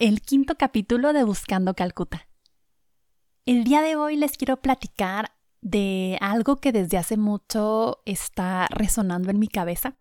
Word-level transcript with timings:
el 0.00 0.22
quinto 0.22 0.56
capítulo 0.56 1.12
de 1.12 1.22
Buscando 1.22 1.74
Calcuta. 1.74 2.26
El 3.46 3.62
día 3.62 3.80
de 3.80 3.94
hoy 3.94 4.16
les 4.16 4.36
quiero 4.36 4.60
platicar 4.60 5.36
de 5.60 6.18
algo 6.20 6.56
que 6.56 6.72
desde 6.72 6.98
hace 6.98 7.16
mucho 7.16 8.02
está 8.04 8.66
resonando 8.70 9.30
en 9.30 9.38
mi 9.38 9.46
cabeza 9.46 9.96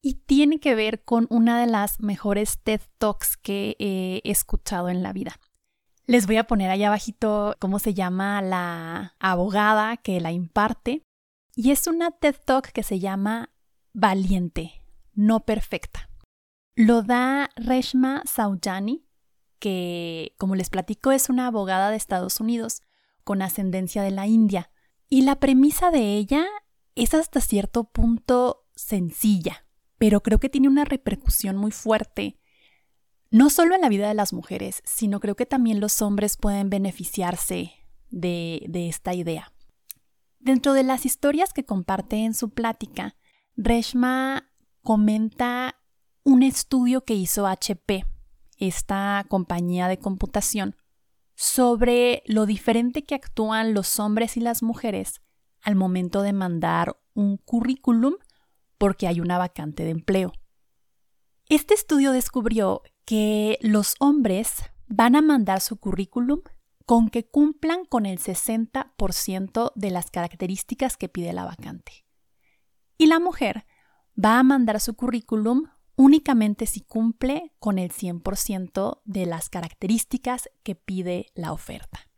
y 0.00 0.14
tiene 0.14 0.58
que 0.58 0.74
ver 0.74 1.04
con 1.04 1.26
una 1.28 1.60
de 1.60 1.66
las 1.66 2.00
mejores 2.00 2.60
TED 2.62 2.80
Talks 2.96 3.36
que 3.36 3.76
he 3.78 4.22
escuchado 4.24 4.88
en 4.88 5.02
la 5.02 5.12
vida. 5.12 5.38
Les 6.06 6.26
voy 6.26 6.38
a 6.38 6.46
poner 6.46 6.70
allá 6.70 6.86
abajito 6.86 7.56
cómo 7.58 7.78
se 7.78 7.92
llama 7.92 8.40
la 8.40 9.16
abogada 9.18 9.98
que 9.98 10.18
la 10.20 10.32
imparte 10.32 11.02
y 11.54 11.72
es 11.72 11.86
una 11.88 12.12
TED 12.12 12.36
Talk 12.42 12.72
que 12.72 12.82
se 12.82 13.00
llama 13.00 13.50
Valiente, 13.92 14.82
no 15.12 15.40
perfecta. 15.40 16.07
Lo 16.78 17.02
da 17.02 17.50
Reshma 17.56 18.22
Saujani, 18.24 19.04
que, 19.58 20.36
como 20.38 20.54
les 20.54 20.70
platico, 20.70 21.10
es 21.10 21.28
una 21.28 21.48
abogada 21.48 21.90
de 21.90 21.96
Estados 21.96 22.38
Unidos 22.38 22.82
con 23.24 23.42
ascendencia 23.42 24.00
de 24.04 24.12
la 24.12 24.28
India. 24.28 24.70
Y 25.08 25.22
la 25.22 25.40
premisa 25.40 25.90
de 25.90 26.14
ella 26.14 26.46
es 26.94 27.14
hasta 27.14 27.40
cierto 27.40 27.90
punto 27.90 28.68
sencilla, 28.76 29.66
pero 29.98 30.22
creo 30.22 30.38
que 30.38 30.48
tiene 30.48 30.68
una 30.68 30.84
repercusión 30.84 31.56
muy 31.56 31.72
fuerte, 31.72 32.38
no 33.32 33.50
solo 33.50 33.74
en 33.74 33.80
la 33.80 33.88
vida 33.88 34.06
de 34.06 34.14
las 34.14 34.32
mujeres, 34.32 34.80
sino 34.84 35.18
creo 35.18 35.34
que 35.34 35.46
también 35.46 35.80
los 35.80 36.00
hombres 36.00 36.36
pueden 36.36 36.70
beneficiarse 36.70 37.72
de, 38.08 38.64
de 38.68 38.88
esta 38.88 39.14
idea. 39.14 39.52
Dentro 40.38 40.74
de 40.74 40.84
las 40.84 41.06
historias 41.06 41.52
que 41.52 41.64
comparte 41.64 42.18
en 42.18 42.34
su 42.34 42.50
plática, 42.50 43.16
Reshma 43.56 44.48
comenta 44.82 45.77
un 46.28 46.42
estudio 46.42 47.06
que 47.06 47.14
hizo 47.14 47.46
HP, 47.46 48.04
esta 48.58 49.24
compañía 49.30 49.88
de 49.88 49.98
computación, 49.98 50.76
sobre 51.34 52.22
lo 52.26 52.44
diferente 52.44 53.02
que 53.02 53.14
actúan 53.14 53.72
los 53.72 53.98
hombres 53.98 54.36
y 54.36 54.40
las 54.40 54.62
mujeres 54.62 55.22
al 55.62 55.74
momento 55.74 56.20
de 56.20 56.34
mandar 56.34 57.00
un 57.14 57.38
currículum 57.38 58.16
porque 58.76 59.06
hay 59.06 59.22
una 59.22 59.38
vacante 59.38 59.84
de 59.84 59.90
empleo. 59.90 60.32
Este 61.46 61.72
estudio 61.72 62.12
descubrió 62.12 62.82
que 63.06 63.58
los 63.62 63.94
hombres 63.98 64.52
van 64.86 65.16
a 65.16 65.22
mandar 65.22 65.62
su 65.62 65.78
currículum 65.78 66.42
con 66.84 67.08
que 67.08 67.26
cumplan 67.26 67.86
con 67.86 68.04
el 68.04 68.18
60% 68.18 69.72
de 69.74 69.90
las 69.90 70.10
características 70.10 70.98
que 70.98 71.08
pide 71.08 71.32
la 71.32 71.46
vacante. 71.46 72.04
Y 72.98 73.06
la 73.06 73.18
mujer 73.18 73.64
va 74.22 74.38
a 74.38 74.42
mandar 74.42 74.78
su 74.78 74.94
currículum 74.94 75.68
únicamente 75.98 76.64
si 76.66 76.80
cumple 76.80 77.52
con 77.58 77.78
el 77.78 77.90
100% 77.90 79.02
de 79.04 79.26
las 79.26 79.50
características 79.50 80.48
que 80.62 80.76
pide 80.76 81.26
la 81.34 81.52
oferta. 81.52 82.08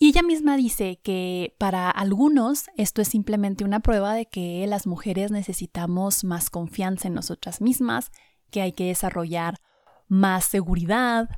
Y 0.00 0.08
ella 0.08 0.24
misma 0.24 0.56
dice 0.56 1.00
que 1.00 1.54
para 1.58 1.88
algunos 1.88 2.64
esto 2.76 3.02
es 3.02 3.08
simplemente 3.08 3.64
una 3.64 3.78
prueba 3.78 4.14
de 4.14 4.26
que 4.26 4.66
las 4.66 4.84
mujeres 4.84 5.30
necesitamos 5.30 6.24
más 6.24 6.50
confianza 6.50 7.06
en 7.06 7.14
nosotras 7.14 7.60
mismas, 7.60 8.10
que 8.50 8.62
hay 8.62 8.72
que 8.72 8.86
desarrollar 8.86 9.60
más 10.08 10.44
seguridad, 10.44 11.30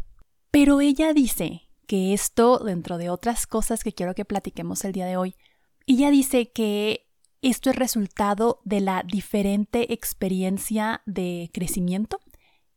pero 0.51 0.81
ella 0.81 1.13
dice 1.13 1.69
que 1.87 2.15
esto, 2.15 2.59
dentro 2.59 2.97
de 2.97 3.11
otras 3.11 3.47
cosas 3.47 3.85
que 3.85 3.93
quiero 3.93 4.15
que 4.15 4.25
platiquemos 4.25 4.83
el 4.87 4.93
día 4.93 5.05
de 5.05 5.19
hoy, 5.19 5.37
ella 5.87 6.11
dice 6.11 6.51
que 6.53 7.07
esto 7.51 7.71
es 7.71 7.77
resultado 7.77 8.61
de 8.65 8.81
la 8.81 9.03
diferente 9.03 9.93
experiencia 9.93 11.03
de 11.07 11.51
crecimiento 11.53 12.21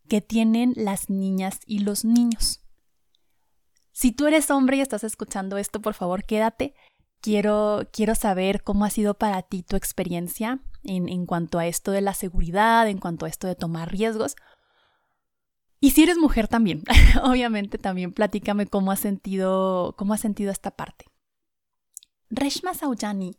que 0.09 0.21
tienen 0.21 0.73
las 0.75 1.09
niñas 1.09 1.59
y 1.65 1.79
los 1.79 2.05
niños. 2.05 2.61
Si 3.91 4.11
tú 4.11 4.27
eres 4.27 4.51
hombre 4.51 4.77
y 4.77 4.81
estás 4.81 5.03
escuchando 5.03 5.57
esto, 5.57 5.81
por 5.81 5.93
favor, 5.93 6.23
quédate. 6.23 6.75
Quiero, 7.21 7.87
quiero 7.91 8.13
saber 8.13 8.63
cómo 8.63 8.85
ha 8.85 8.89
sido 8.89 9.15
para 9.15 9.41
ti 9.41 9.63
tu 9.63 9.75
experiencia 9.75 10.59
en, 10.83 11.09
en 11.09 11.25
cuanto 11.25 11.59
a 11.59 11.65
esto 11.65 11.91
de 11.91 12.01
la 12.01 12.13
seguridad, 12.13 12.87
en 12.87 12.99
cuanto 12.99 13.25
a 13.25 13.29
esto 13.29 13.47
de 13.47 13.55
tomar 13.55 13.91
riesgos. 13.91 14.35
Y 15.79 15.91
si 15.91 16.03
eres 16.03 16.17
mujer 16.17 16.47
también, 16.47 16.83
obviamente 17.23 17.77
también 17.77 18.11
platícame 18.13 18.67
cómo 18.67 18.91
has 18.91 18.99
sentido, 18.99 19.95
cómo 19.97 20.13
has 20.13 20.21
sentido 20.21 20.51
esta 20.51 20.71
parte. 20.71 21.05
Reshma 22.29 22.73
Saujani 22.73 23.37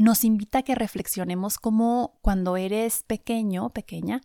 nos 0.00 0.24
invita 0.24 0.60
a 0.60 0.62
que 0.62 0.74
reflexionemos 0.74 1.58
cómo 1.58 2.18
cuando 2.22 2.56
eres 2.56 3.02
pequeño, 3.02 3.68
pequeña, 3.74 4.22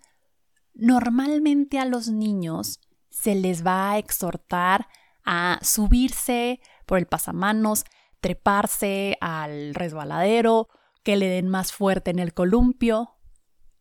normalmente 0.73 1.79
a 1.79 1.85
los 1.85 2.07
niños 2.07 2.79
se 3.09 3.35
les 3.35 3.65
va 3.65 3.91
a 3.91 3.97
exhortar 3.97 4.87
a 5.25 5.59
subirse 5.61 6.61
por 6.85 6.97
el 6.97 7.07
pasamanos, 7.07 7.83
treparse 8.21 9.17
al 9.19 9.75
resbaladero, 9.75 10.69
que 11.03 11.17
le 11.17 11.27
den 11.27 11.49
más 11.49 11.73
fuerte 11.73 12.09
en 12.09 12.19
el 12.19 12.33
columpio. 12.33 13.17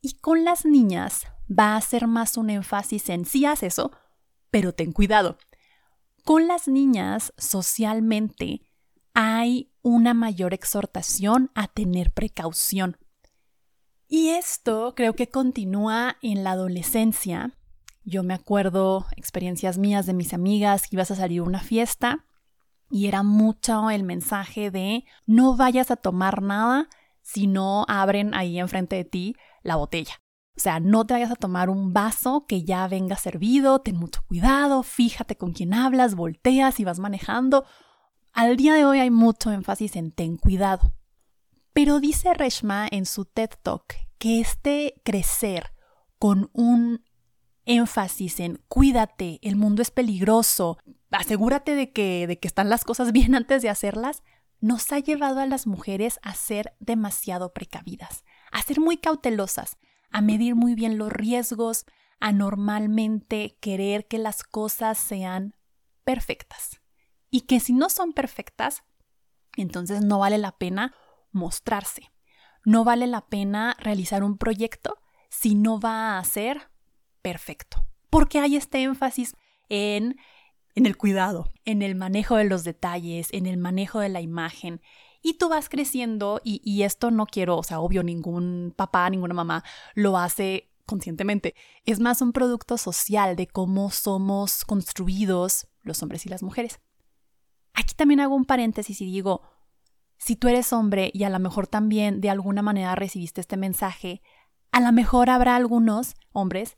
Y 0.01 0.15
con 0.15 0.45
las 0.45 0.65
niñas 0.65 1.29
va 1.49 1.77
a 1.77 1.81
ser 1.81 2.09
más 2.09 2.37
un 2.37 2.51
énfasis 2.51 3.09
en 3.09 3.25
sí 3.25 3.45
haz 3.45 3.63
eso, 3.63 3.93
pero 4.51 4.75
ten 4.75 4.91
cuidado. 4.91 5.39
Con 6.25 6.49
las 6.49 6.67
niñas 6.67 7.33
socialmente 7.39 8.67
hay 9.13 9.71
una 9.85 10.15
mayor 10.15 10.55
exhortación 10.55 11.51
a 11.55 11.69
tener 11.69 12.11
precaución. 12.11 12.97
Y 14.09 14.31
esto 14.31 14.95
creo 14.97 15.15
que 15.15 15.29
continúa 15.29 16.17
en 16.23 16.43
la 16.43 16.53
adolescencia. 16.53 17.57
Yo 18.03 18.23
me 18.23 18.35
acuerdo 18.35 19.07
experiencias 19.17 19.79
mías 19.79 20.07
de 20.07 20.15
mis 20.15 20.33
amigas 20.33 20.89
que 20.89 20.97
ibas 20.97 21.11
a 21.11 21.17
salir 21.17 21.41
a 21.41 21.45
una 21.45 21.61
fiesta 21.61 22.25
y 22.91 23.07
era 23.09 23.23
mucho 23.23 23.91
el 23.91 24.05
mensaje 24.05 24.71
de 24.71 25.05
no 25.27 25.57
vayas 25.57 25.91
a 25.91 25.97
tomar 25.97 26.43
nada 26.43 26.89
si 27.21 27.47
no 27.47 27.85
abren 27.87 28.35
ahí 28.35 28.59
enfrente 28.59 28.97
de 28.97 29.05
ti 29.05 29.37
la 29.63 29.77
botella. 29.77 30.21
O 30.57 30.61
sea, 30.61 30.81
no 30.81 31.05
te 31.05 31.15
vayas 31.15 31.33
a 31.33 31.37
tomar 31.37 31.69
un 31.69 31.93
vaso 31.93 32.47
que 32.47 32.65
ya 32.65 32.87
venga 32.89 33.17
servido, 33.17 33.81
ten 33.81 33.97
mucho 33.97 34.23
cuidado, 34.29 34.83
fíjate 34.83 35.37
con 35.37 35.53
quién 35.53 35.75
hablas, 35.75 36.15
volteas 36.15 36.81
y 36.81 36.85
vas 36.85 37.01
manejando. 37.01 37.65
Al 38.35 38.57
día 38.57 38.75
de 38.75 38.85
hoy 38.85 38.99
hay 38.99 39.13
mucho 39.13 39.53
énfasis 39.53 39.95
en 39.95 40.11
ten 40.11 40.39
cuidado. 40.39 40.93
Pero 41.73 42.01
dice 42.01 42.35
Reshma 42.35 42.89
en 42.91 43.07
su 43.07 43.27
TED 43.27 43.51
Talk 43.63 43.95
que 44.19 44.41
este 44.41 45.01
crecer 45.05 45.73
con 46.19 46.51
un 46.53 47.05
énfasis 47.65 48.41
en 48.41 48.61
cuídate, 48.67 49.39
el 49.43 49.55
mundo 49.55 49.83
es 49.83 49.93
peligroso, 49.93 50.79
asegúrate 51.13 51.77
de 51.77 51.93
que, 51.93 52.27
de 52.27 52.41
que 52.41 52.49
están 52.49 52.69
las 52.69 52.85
cosas 52.85 53.13
bien 53.13 53.37
antes 53.37 53.63
de 53.63 53.69
hacerlas, 53.69 54.25
nos 54.61 54.91
ha 54.91 54.99
llevado 54.99 55.39
a 55.39 55.47
las 55.47 55.69
mujeres 55.69 56.19
a 56.23 56.35
ser 56.35 56.75
demasiado 56.81 57.53
precavidas, 57.53 58.25
a 58.51 58.61
ser 58.63 58.81
muy 58.81 58.97
cautelosas, 58.97 59.77
a 60.11 60.23
medir 60.23 60.57
muy 60.57 60.75
bien 60.75 60.99
los 60.99 61.13
riesgos, 61.13 61.87
a 62.19 62.33
normalmente 62.33 63.57
querer 63.61 64.09
que 64.09 64.19
las 64.19 64.43
cosas 64.43 64.99
sean 64.99 65.55
perfectas 66.03 66.81
y 67.35 67.41
que 67.41 67.59
si 67.59 67.73
no 67.73 67.91
son 67.91 68.13
perfectas, 68.13 68.85
entonces 69.57 70.03
no 70.03 70.21
vale 70.21 70.39
la 70.39 70.57
pena 70.57 70.95
mostrarse. 71.33 72.13
No 72.65 72.85
vale 72.85 73.09
la 73.09 73.27
pena 73.27 73.77
realizar 73.81 74.23
un 74.23 74.39
proyecto 74.39 75.01
si 75.31 75.57
no 75.57 75.81
va 75.81 76.17
a 76.17 76.23
ser 76.23 76.71
perfecto. 77.23 77.89
Porque 78.09 78.39
hay 78.39 78.55
este 78.55 78.85
énfasis 78.85 79.35
en, 79.69 80.15
el 80.77 80.97
cuidado, 80.97 81.53
en 81.65 81.83
el 81.83 81.97
manejo 81.97 82.37
de 82.37 82.45
los 82.45 82.63
detalles, 82.63 83.31
en 83.33 83.47
el 83.47 83.57
manejo 83.57 83.99
de 83.99 84.11
la 84.11 84.21
imagen. 84.21 84.81
Y 85.21 85.35
tú 85.35 85.49
vas 85.49 85.69
creciendo 85.69 86.41
y, 86.45 86.61
y 86.63 86.85
esto 86.85 87.11
no 87.11 87.27
quiero, 87.27 87.57
o 87.57 87.65
sea, 87.65 87.81
obvio, 87.81 88.05
ningún 88.05 88.73
papá, 88.77 89.11
ninguna 89.11 89.35
mamá 89.35 89.65
lo 89.95 90.19
hace 90.19 90.71
conscientemente. 90.87 91.57
Es 91.85 91.99
más 91.99 92.23
un 92.23 92.33
producto 92.33 92.79
social 92.79 93.35
de 93.35 93.49
cómo 93.49 93.91
somos 93.91 94.65
construidos 94.65 95.67
los 95.83 96.01
hombres 96.01 96.27
y 96.27 96.29
las 96.29 96.45
mujeres. 96.45 96.79
Aquí 97.75 97.95
también 97.95 98.21
hago 98.21 98.35
un 98.35 98.45
paréntesis 98.45 99.01
y 99.01 99.07
digo, 99.07 99.43
si 100.17 100.37
tú 100.37 100.49
eres 100.49 100.73
hombre 100.73 101.11
y 101.13 101.25
a 101.25 101.31
lo 101.31 101.39
mejor 101.39 101.67
también 101.67 102.21
de 102.21 102.31
alguna 102.31 102.63
manera 102.63 102.95
recibiste 102.95 103.41
este 103.41 103.57
mensaje, 103.57 104.23
a 104.73 104.81
lo 104.81 104.93
mejor 104.93 105.29
habrá 105.29 105.57
algunos 105.57 106.15
hombres 106.33 106.77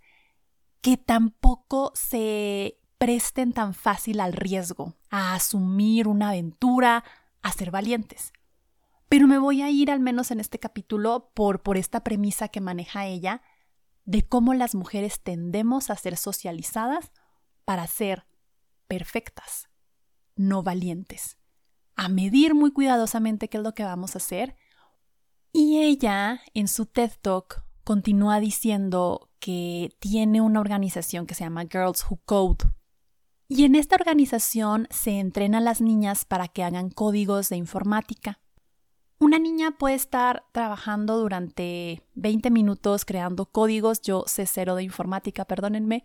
que 0.81 0.97
tampoco 0.97 1.93
se 1.95 2.79
presten 2.99 3.53
tan 3.53 3.75
fácil 3.75 4.21
al 4.21 4.33
riesgo, 4.33 4.95
a 5.11 5.35
asumir 5.35 6.09
una 6.09 6.31
aventura, 6.31 7.05
a 7.43 7.53
ser 7.53 7.71
valientes. 7.71 8.33
Pero 9.09 9.27
me 9.27 9.39
voy 9.39 9.63
a 9.63 9.71
ir 9.71 9.91
al 9.91 10.01
menos 10.01 10.31
en 10.31 10.41
este 10.41 10.59
capítulo 10.59 11.31
por, 11.35 11.63
por 11.63 11.77
esta 11.77 12.03
premisa 12.03 12.49
que 12.49 12.61
maneja 12.61 13.07
ella 13.07 13.43
de 14.05 14.27
cómo 14.27 14.55
las 14.55 14.75
mujeres 14.75 15.21
tendemos 15.21 15.91
a 15.91 15.97
ser 15.97 16.17
socializadas 16.17 17.13
para 17.65 17.87
ser 17.87 18.27
perfectas, 18.89 19.69
no 20.37 20.63
valientes, 20.63 21.39
a 21.97 22.09
medir 22.09 22.55
muy 22.55 22.73
cuidadosamente 22.73 23.49
qué 23.49 23.57
es 23.59 23.63
lo 23.63 23.75
que 23.75 23.85
vamos 23.85 24.15
a 24.15 24.19
hacer. 24.19 24.57
Y 25.53 25.83
ella, 25.83 26.41
en 26.55 26.69
su 26.69 26.87
TED 26.87 27.13
Talk, 27.21 27.65
continúa 27.85 28.41
diciendo 28.41 29.31
que 29.39 29.97
tiene 29.99 30.41
una 30.41 30.61
organización 30.61 31.27
que 31.27 31.35
se 31.35 31.45
llama 31.45 31.67
Girls 31.71 32.05
Who 32.09 32.21
Code. 32.25 32.67
Y 33.49 33.65
en 33.65 33.75
esta 33.75 33.95
organización 33.95 34.89
se 34.91 35.19
entrena 35.19 35.59
a 35.59 35.63
las 35.63 35.81
niñas 35.81 36.25
para 36.25 36.49
que 36.49 36.65
hagan 36.65 36.91
códigos 36.91 37.49
de 37.49 37.57
informática. 37.57 38.41
Una 39.19 39.39
niña 39.39 39.79
puede 39.79 39.95
estar 39.95 40.45
trabajando 40.53 41.17
durante 41.17 42.03
20 42.15 42.51
minutos 42.51 43.05
creando 43.05 43.47
códigos, 43.47 44.03
yo 44.03 44.25
sé 44.27 44.47
cero 44.47 44.75
de 44.75 44.83
informática, 44.83 45.47
perdónenme, 45.47 46.05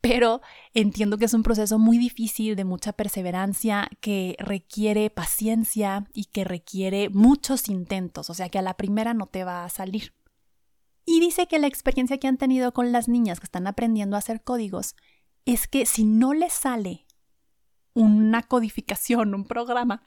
pero 0.00 0.40
entiendo 0.74 1.18
que 1.18 1.26
es 1.26 1.34
un 1.34 1.42
proceso 1.42 1.78
muy 1.78 1.98
difícil, 1.98 2.56
de 2.56 2.64
mucha 2.64 2.92
perseverancia, 2.92 3.88
que 4.00 4.36
requiere 4.38 5.10
paciencia 5.10 6.06
y 6.12 6.26
que 6.26 6.44
requiere 6.44 7.10
muchos 7.10 7.68
intentos, 7.68 8.30
o 8.30 8.34
sea 8.34 8.48
que 8.48 8.58
a 8.58 8.62
la 8.62 8.74
primera 8.74 9.14
no 9.14 9.26
te 9.26 9.44
va 9.44 9.64
a 9.64 9.68
salir. 9.68 10.14
Y 11.04 11.20
dice 11.20 11.46
que 11.46 11.58
la 11.58 11.66
experiencia 11.66 12.18
que 12.18 12.28
han 12.28 12.36
tenido 12.36 12.72
con 12.72 12.92
las 12.92 13.08
niñas 13.08 13.40
que 13.40 13.46
están 13.46 13.66
aprendiendo 13.66 14.16
a 14.16 14.20
hacer 14.20 14.42
códigos 14.42 14.94
es 15.44 15.66
que 15.66 15.86
si 15.86 16.04
no 16.04 16.34
les 16.34 16.52
sale 16.52 17.06
una 17.94 18.42
codificación, 18.42 19.34
un 19.34 19.44
programa, 19.44 20.06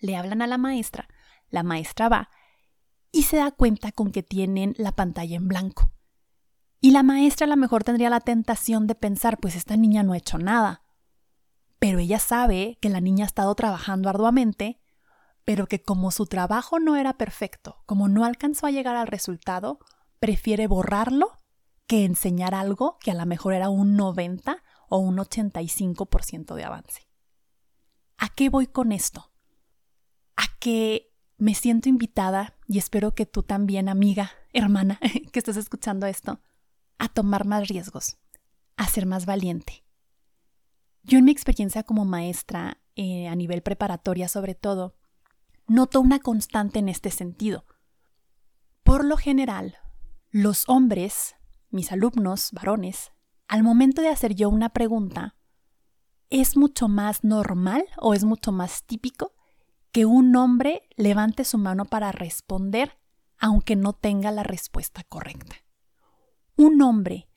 le 0.00 0.16
hablan 0.16 0.42
a 0.42 0.46
la 0.46 0.58
maestra 0.58 1.08
la 1.52 1.62
maestra 1.62 2.08
va 2.08 2.30
y 3.12 3.24
se 3.24 3.36
da 3.36 3.52
cuenta 3.52 3.92
con 3.92 4.10
que 4.10 4.22
tienen 4.22 4.74
la 4.78 4.92
pantalla 4.92 5.36
en 5.36 5.46
blanco. 5.46 5.92
Y 6.84 6.90
la 6.90 7.04
maestra 7.04 7.44
a 7.44 7.48
lo 7.48 7.56
mejor 7.56 7.84
tendría 7.84 8.10
la 8.10 8.18
tentación 8.18 8.88
de 8.88 8.96
pensar, 8.96 9.38
pues 9.38 9.54
esta 9.54 9.76
niña 9.76 10.02
no 10.02 10.14
ha 10.14 10.18
hecho 10.18 10.36
nada. 10.36 10.82
Pero 11.78 12.00
ella 12.00 12.18
sabe 12.18 12.76
que 12.80 12.88
la 12.88 13.00
niña 13.00 13.24
ha 13.24 13.28
estado 13.28 13.54
trabajando 13.54 14.08
arduamente, 14.08 14.80
pero 15.44 15.68
que 15.68 15.80
como 15.80 16.10
su 16.10 16.26
trabajo 16.26 16.80
no 16.80 16.96
era 16.96 17.16
perfecto, 17.16 17.84
como 17.86 18.08
no 18.08 18.24
alcanzó 18.24 18.66
a 18.66 18.72
llegar 18.72 18.96
al 18.96 19.06
resultado, 19.06 19.78
prefiere 20.18 20.66
borrarlo 20.66 21.38
que 21.86 22.04
enseñar 22.04 22.52
algo 22.52 22.98
que 22.98 23.12
a 23.12 23.14
lo 23.14 23.26
mejor 23.26 23.54
era 23.54 23.68
un 23.68 23.94
90 23.94 24.56
o 24.88 24.98
un 24.98 25.18
85% 25.18 26.56
de 26.56 26.64
avance. 26.64 27.06
¿A 28.18 28.28
qué 28.28 28.48
voy 28.48 28.66
con 28.66 28.90
esto? 28.90 29.30
A 30.34 30.46
que 30.58 31.14
me 31.38 31.54
siento 31.54 31.88
invitada, 31.88 32.56
y 32.66 32.78
espero 32.78 33.14
que 33.14 33.24
tú 33.24 33.44
también, 33.44 33.88
amiga, 33.88 34.32
hermana, 34.52 34.98
que 35.32 35.38
estés 35.38 35.56
escuchando 35.56 36.08
esto, 36.08 36.40
a 37.02 37.08
tomar 37.08 37.44
más 37.46 37.66
riesgos, 37.66 38.16
a 38.76 38.86
ser 38.86 39.06
más 39.06 39.26
valiente. 39.26 39.84
Yo 41.02 41.18
en 41.18 41.24
mi 41.24 41.32
experiencia 41.32 41.82
como 41.82 42.04
maestra, 42.04 42.78
eh, 42.94 43.26
a 43.26 43.34
nivel 43.34 43.60
preparatoria 43.60 44.28
sobre 44.28 44.54
todo, 44.54 44.94
noto 45.66 46.00
una 46.00 46.20
constante 46.20 46.78
en 46.78 46.88
este 46.88 47.10
sentido. 47.10 47.66
Por 48.84 49.04
lo 49.04 49.16
general, 49.16 49.78
los 50.30 50.68
hombres, 50.68 51.34
mis 51.70 51.90
alumnos, 51.90 52.52
varones, 52.52 53.10
al 53.48 53.64
momento 53.64 54.00
de 54.00 54.08
hacer 54.08 54.36
yo 54.36 54.48
una 54.48 54.68
pregunta, 54.68 55.34
es 56.30 56.56
mucho 56.56 56.86
más 56.86 57.24
normal 57.24 57.84
o 57.98 58.14
es 58.14 58.22
mucho 58.22 58.52
más 58.52 58.84
típico 58.84 59.34
que 59.90 60.06
un 60.06 60.36
hombre 60.36 60.88
levante 60.96 61.44
su 61.44 61.58
mano 61.58 61.84
para 61.84 62.12
responder 62.12 62.96
aunque 63.38 63.74
no 63.74 63.92
tenga 63.92 64.30
la 64.30 64.44
respuesta 64.44 65.02
correcta. 65.02 65.56
Un 66.56 66.82
hombre 66.82 67.28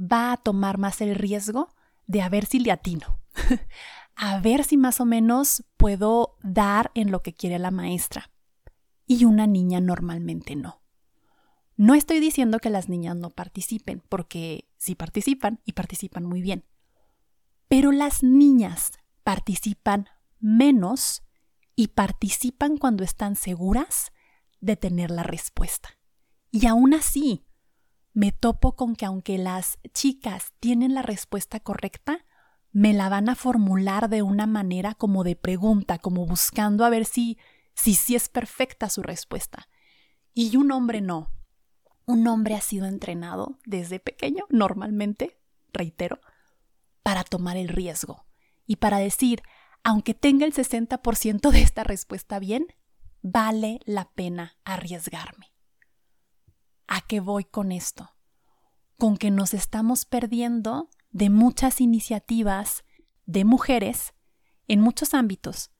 va 0.00 0.32
a 0.32 0.36
tomar 0.36 0.78
más 0.78 1.00
el 1.00 1.14
riesgo 1.14 1.74
de 2.06 2.22
a 2.22 2.28
ver 2.28 2.46
si 2.46 2.58
le 2.58 2.72
atino, 2.72 3.20
a 4.16 4.38
ver 4.40 4.64
si 4.64 4.76
más 4.76 5.00
o 5.00 5.04
menos 5.04 5.64
puedo 5.76 6.36
dar 6.42 6.90
en 6.94 7.10
lo 7.10 7.22
que 7.22 7.34
quiere 7.34 7.58
la 7.58 7.70
maestra. 7.70 8.30
Y 9.06 9.24
una 9.24 9.46
niña 9.46 9.80
normalmente 9.80 10.56
no. 10.56 10.82
No 11.76 11.94
estoy 11.94 12.20
diciendo 12.20 12.58
que 12.58 12.70
las 12.70 12.88
niñas 12.88 13.16
no 13.16 13.30
participen, 13.30 14.02
porque 14.08 14.68
sí 14.76 14.94
participan 14.94 15.60
y 15.64 15.72
participan 15.72 16.24
muy 16.24 16.40
bien. 16.40 16.64
Pero 17.68 17.90
las 17.90 18.22
niñas 18.22 18.92
participan 19.24 20.06
menos 20.38 21.22
y 21.74 21.88
participan 21.88 22.76
cuando 22.76 23.02
están 23.02 23.34
seguras 23.34 24.12
de 24.60 24.76
tener 24.76 25.10
la 25.10 25.24
respuesta. 25.24 25.98
Y 26.50 26.66
aún 26.66 26.94
así, 26.94 27.44
me 28.14 28.32
topo 28.32 28.74
con 28.76 28.96
que 28.96 29.04
aunque 29.04 29.36
las 29.36 29.78
chicas 29.92 30.52
tienen 30.60 30.94
la 30.94 31.02
respuesta 31.02 31.60
correcta, 31.60 32.24
me 32.72 32.92
la 32.92 33.08
van 33.08 33.28
a 33.28 33.34
formular 33.34 34.08
de 34.08 34.22
una 34.22 34.46
manera 34.46 34.94
como 34.94 35.22
de 35.22 35.36
pregunta, 35.36 35.98
como 35.98 36.24
buscando 36.26 36.84
a 36.84 36.90
ver 36.90 37.04
si 37.04 37.38
si 37.74 37.94
sí 37.94 38.14
es 38.14 38.28
perfecta 38.28 38.88
su 38.88 39.02
respuesta. 39.02 39.68
Y 40.32 40.56
un 40.56 40.72
hombre 40.72 41.00
no. 41.00 41.30
Un 42.06 42.26
hombre 42.28 42.54
ha 42.54 42.60
sido 42.60 42.86
entrenado 42.86 43.58
desde 43.64 43.98
pequeño, 43.98 44.44
normalmente, 44.48 45.38
reitero, 45.72 46.20
para 47.02 47.24
tomar 47.24 47.56
el 47.56 47.68
riesgo 47.68 48.26
y 48.66 48.76
para 48.76 48.98
decir, 48.98 49.42
aunque 49.82 50.14
tenga 50.14 50.46
el 50.46 50.52
60% 50.52 51.50
de 51.50 51.62
esta 51.62 51.84
respuesta 51.84 52.38
bien, 52.38 52.66
vale 53.22 53.80
la 53.84 54.10
pena 54.12 54.56
arriesgarme. 54.64 55.53
¿A 56.94 57.00
qué 57.00 57.18
voy 57.18 57.42
con 57.42 57.72
esto? 57.72 58.14
Con 58.98 59.16
que 59.16 59.32
nos 59.32 59.52
estamos 59.52 60.04
perdiendo 60.04 60.90
de 61.10 61.28
muchas 61.28 61.80
iniciativas 61.80 62.84
de 63.26 63.44
mujeres 63.44 64.14
en 64.68 64.78
muchos 64.78 65.12
ámbitos, 65.12 65.72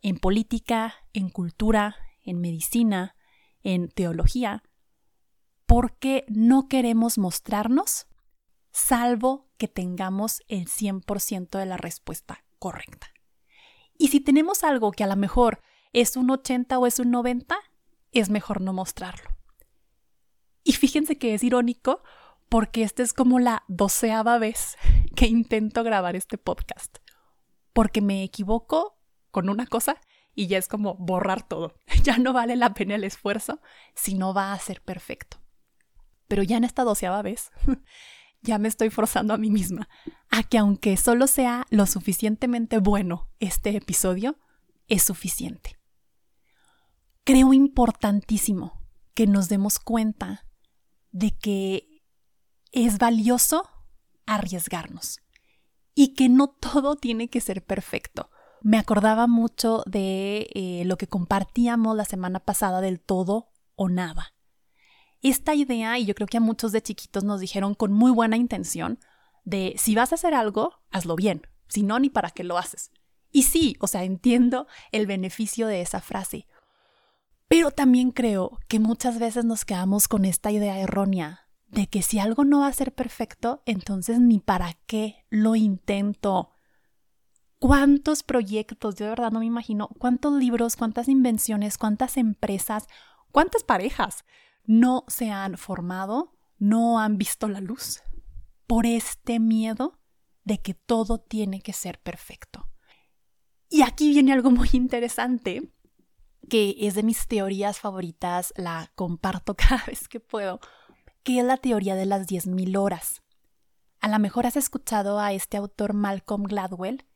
en 0.00 0.16
política, 0.16 0.94
en 1.12 1.28
cultura, 1.28 1.96
en 2.22 2.40
medicina, 2.40 3.14
en 3.62 3.90
teología, 3.90 4.62
porque 5.66 6.24
no 6.28 6.66
queremos 6.66 7.18
mostrarnos 7.18 8.06
salvo 8.70 9.50
que 9.58 9.68
tengamos 9.68 10.40
el 10.48 10.66
100% 10.66 11.58
de 11.58 11.66
la 11.66 11.76
respuesta 11.76 12.42
correcta. 12.58 13.08
Y 13.98 14.08
si 14.08 14.18
tenemos 14.20 14.64
algo 14.64 14.92
que 14.92 15.04
a 15.04 15.08
lo 15.08 15.16
mejor 15.16 15.60
es 15.92 16.16
un 16.16 16.30
80 16.30 16.78
o 16.78 16.86
es 16.86 16.98
un 17.00 17.10
90, 17.10 17.54
es 18.12 18.30
mejor 18.30 18.62
no 18.62 18.72
mostrarlo. 18.72 19.41
Y 20.64 20.72
fíjense 20.72 21.18
que 21.18 21.34
es 21.34 21.42
irónico 21.42 22.02
porque 22.48 22.82
esta 22.82 23.02
es 23.02 23.12
como 23.12 23.38
la 23.38 23.64
doceava 23.68 24.38
vez 24.38 24.76
que 25.16 25.26
intento 25.26 25.82
grabar 25.84 26.16
este 26.16 26.38
podcast. 26.38 26.98
Porque 27.72 28.00
me 28.00 28.22
equivoco 28.22 28.98
con 29.30 29.48
una 29.48 29.66
cosa 29.66 29.96
y 30.34 30.46
ya 30.46 30.58
es 30.58 30.68
como 30.68 30.94
borrar 30.96 31.46
todo. 31.46 31.74
Ya 32.02 32.18
no 32.18 32.32
vale 32.32 32.56
la 32.56 32.74
pena 32.74 32.96
el 32.96 33.04
esfuerzo 33.04 33.60
si 33.94 34.14
no 34.14 34.34
va 34.34 34.52
a 34.52 34.58
ser 34.58 34.82
perfecto. 34.82 35.38
Pero 36.28 36.42
ya 36.42 36.56
en 36.56 36.64
esta 36.64 36.84
doceava 36.84 37.22
vez 37.22 37.50
ya 38.42 38.58
me 38.58 38.68
estoy 38.68 38.90
forzando 38.90 39.34
a 39.34 39.38
mí 39.38 39.50
misma 39.50 39.88
a 40.30 40.42
que 40.42 40.58
aunque 40.58 40.96
solo 40.96 41.26
sea 41.26 41.66
lo 41.70 41.86
suficientemente 41.86 42.78
bueno 42.78 43.30
este 43.38 43.76
episodio, 43.76 44.38
es 44.88 45.02
suficiente. 45.02 45.78
Creo 47.24 47.52
importantísimo 47.52 48.82
que 49.14 49.26
nos 49.26 49.48
demos 49.48 49.78
cuenta 49.78 50.44
de 51.12 51.30
que 51.30 52.02
es 52.72 52.98
valioso 52.98 53.68
arriesgarnos 54.26 55.20
y 55.94 56.14
que 56.14 56.28
no 56.28 56.48
todo 56.48 56.96
tiene 56.96 57.28
que 57.28 57.40
ser 57.40 57.64
perfecto. 57.64 58.30
Me 58.60 58.78
acordaba 58.78 59.26
mucho 59.26 59.82
de 59.86 60.48
eh, 60.54 60.82
lo 60.86 60.96
que 60.96 61.06
compartíamos 61.06 61.96
la 61.96 62.04
semana 62.04 62.40
pasada 62.40 62.80
del 62.80 63.00
todo 63.00 63.50
o 63.76 63.88
nada 63.88 64.34
esta 65.22 65.54
idea, 65.54 65.98
y 65.98 66.04
yo 66.04 66.14
creo 66.14 66.26
que 66.26 66.36
a 66.36 66.40
muchos 66.40 66.72
de 66.72 66.82
chiquitos 66.82 67.24
nos 67.24 67.40
dijeron 67.40 67.74
con 67.74 67.92
muy 67.92 68.10
buena 68.10 68.36
intención, 68.36 68.98
de 69.44 69.74
si 69.78 69.94
vas 69.94 70.12
a 70.12 70.16
hacer 70.16 70.34
algo, 70.34 70.74
hazlo 70.90 71.16
bien, 71.16 71.46
si 71.68 71.82
no, 71.82 71.98
ni 71.98 72.10
para 72.10 72.30
qué 72.30 72.44
lo 72.44 72.58
haces. 72.58 72.90
Y 73.30 73.44
sí, 73.44 73.76
o 73.80 73.86
sea, 73.86 74.04
entiendo 74.04 74.66
el 74.90 75.06
beneficio 75.06 75.66
de 75.66 75.80
esa 75.80 76.00
frase. 76.00 76.46
Pero 77.52 77.70
también 77.70 78.12
creo 78.12 78.58
que 78.66 78.80
muchas 78.80 79.18
veces 79.18 79.44
nos 79.44 79.66
quedamos 79.66 80.08
con 80.08 80.24
esta 80.24 80.50
idea 80.50 80.80
errónea 80.80 81.50
de 81.66 81.86
que 81.86 82.00
si 82.00 82.18
algo 82.18 82.46
no 82.46 82.60
va 82.60 82.68
a 82.68 82.72
ser 82.72 82.94
perfecto, 82.94 83.62
entonces 83.66 84.20
ni 84.20 84.38
para 84.38 84.72
qué 84.86 85.26
lo 85.28 85.54
intento. 85.54 86.48
¿Cuántos 87.58 88.22
proyectos? 88.22 88.94
Yo 88.94 89.04
de 89.04 89.10
verdad 89.10 89.32
no 89.32 89.40
me 89.40 89.44
imagino 89.44 89.88
cuántos 89.98 90.32
libros, 90.32 90.76
cuántas 90.76 91.08
invenciones, 91.08 91.76
cuántas 91.76 92.16
empresas, 92.16 92.86
cuántas 93.32 93.64
parejas 93.64 94.24
no 94.64 95.04
se 95.08 95.30
han 95.30 95.58
formado, 95.58 96.32
no 96.56 97.00
han 97.00 97.18
visto 97.18 97.48
la 97.48 97.60
luz 97.60 98.00
por 98.66 98.86
este 98.86 99.40
miedo 99.40 100.00
de 100.44 100.56
que 100.62 100.72
todo 100.72 101.18
tiene 101.18 101.60
que 101.60 101.74
ser 101.74 102.00
perfecto. 102.00 102.70
Y 103.68 103.82
aquí 103.82 104.08
viene 104.08 104.32
algo 104.32 104.50
muy 104.50 104.70
interesante, 104.72 105.70
que 106.48 106.76
es 106.78 106.94
de 106.94 107.02
mis 107.02 107.26
teorías 107.26 107.80
favoritas, 107.80 108.52
la 108.56 108.90
comparto 108.94 109.54
cada 109.56 109.84
vez 109.86 110.08
que 110.08 110.20
puedo, 110.20 110.60
que 111.22 111.38
es 111.38 111.44
la 111.44 111.56
teoría 111.56 111.94
de 111.94 112.06
las 112.06 112.26
10.000 112.26 112.76
horas. 112.76 113.22
A 114.00 114.08
lo 114.08 114.18
mejor 114.18 114.46
has 114.46 114.56
escuchado 114.56 115.20
a 115.20 115.32
este 115.32 115.56
autor 115.56 115.92
Malcolm 115.92 116.42
Gladwell, 116.42 117.06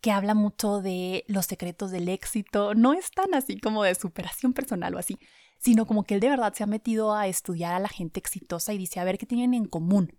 que 0.00 0.10
habla 0.10 0.34
mucho 0.34 0.80
de 0.80 1.24
los 1.28 1.46
secretos 1.46 1.90
del 1.90 2.08
éxito. 2.08 2.74
No 2.74 2.92
es 2.92 3.10
tan 3.10 3.34
así 3.34 3.58
como 3.58 3.84
de 3.84 3.94
superación 3.94 4.52
personal 4.52 4.94
o 4.94 4.98
así, 4.98 5.18
sino 5.58 5.86
como 5.86 6.04
que 6.04 6.14
él 6.14 6.20
de 6.20 6.28
verdad 6.28 6.52
se 6.54 6.64
ha 6.64 6.66
metido 6.66 7.14
a 7.14 7.26
estudiar 7.26 7.74
a 7.74 7.80
la 7.80 7.88
gente 7.88 8.20
exitosa 8.20 8.72
y 8.72 8.78
dice 8.78 9.00
a 9.00 9.04
ver 9.04 9.18
qué 9.18 9.26
tienen 9.26 9.54
en 9.54 9.66
común. 9.66 10.18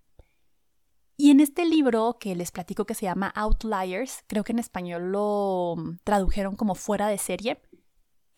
Y 1.20 1.32
en 1.32 1.40
este 1.40 1.66
libro 1.66 2.18
que 2.20 2.36
les 2.36 2.52
platico 2.52 2.86
que 2.86 2.94
se 2.94 3.06
llama 3.06 3.34
Outliers, 3.36 4.24
creo 4.28 4.44
que 4.44 4.52
en 4.52 4.60
español 4.60 5.12
lo 5.12 5.76
tradujeron 6.04 6.56
como 6.56 6.76
fuera 6.76 7.08
de 7.08 7.18
serie, 7.18 7.60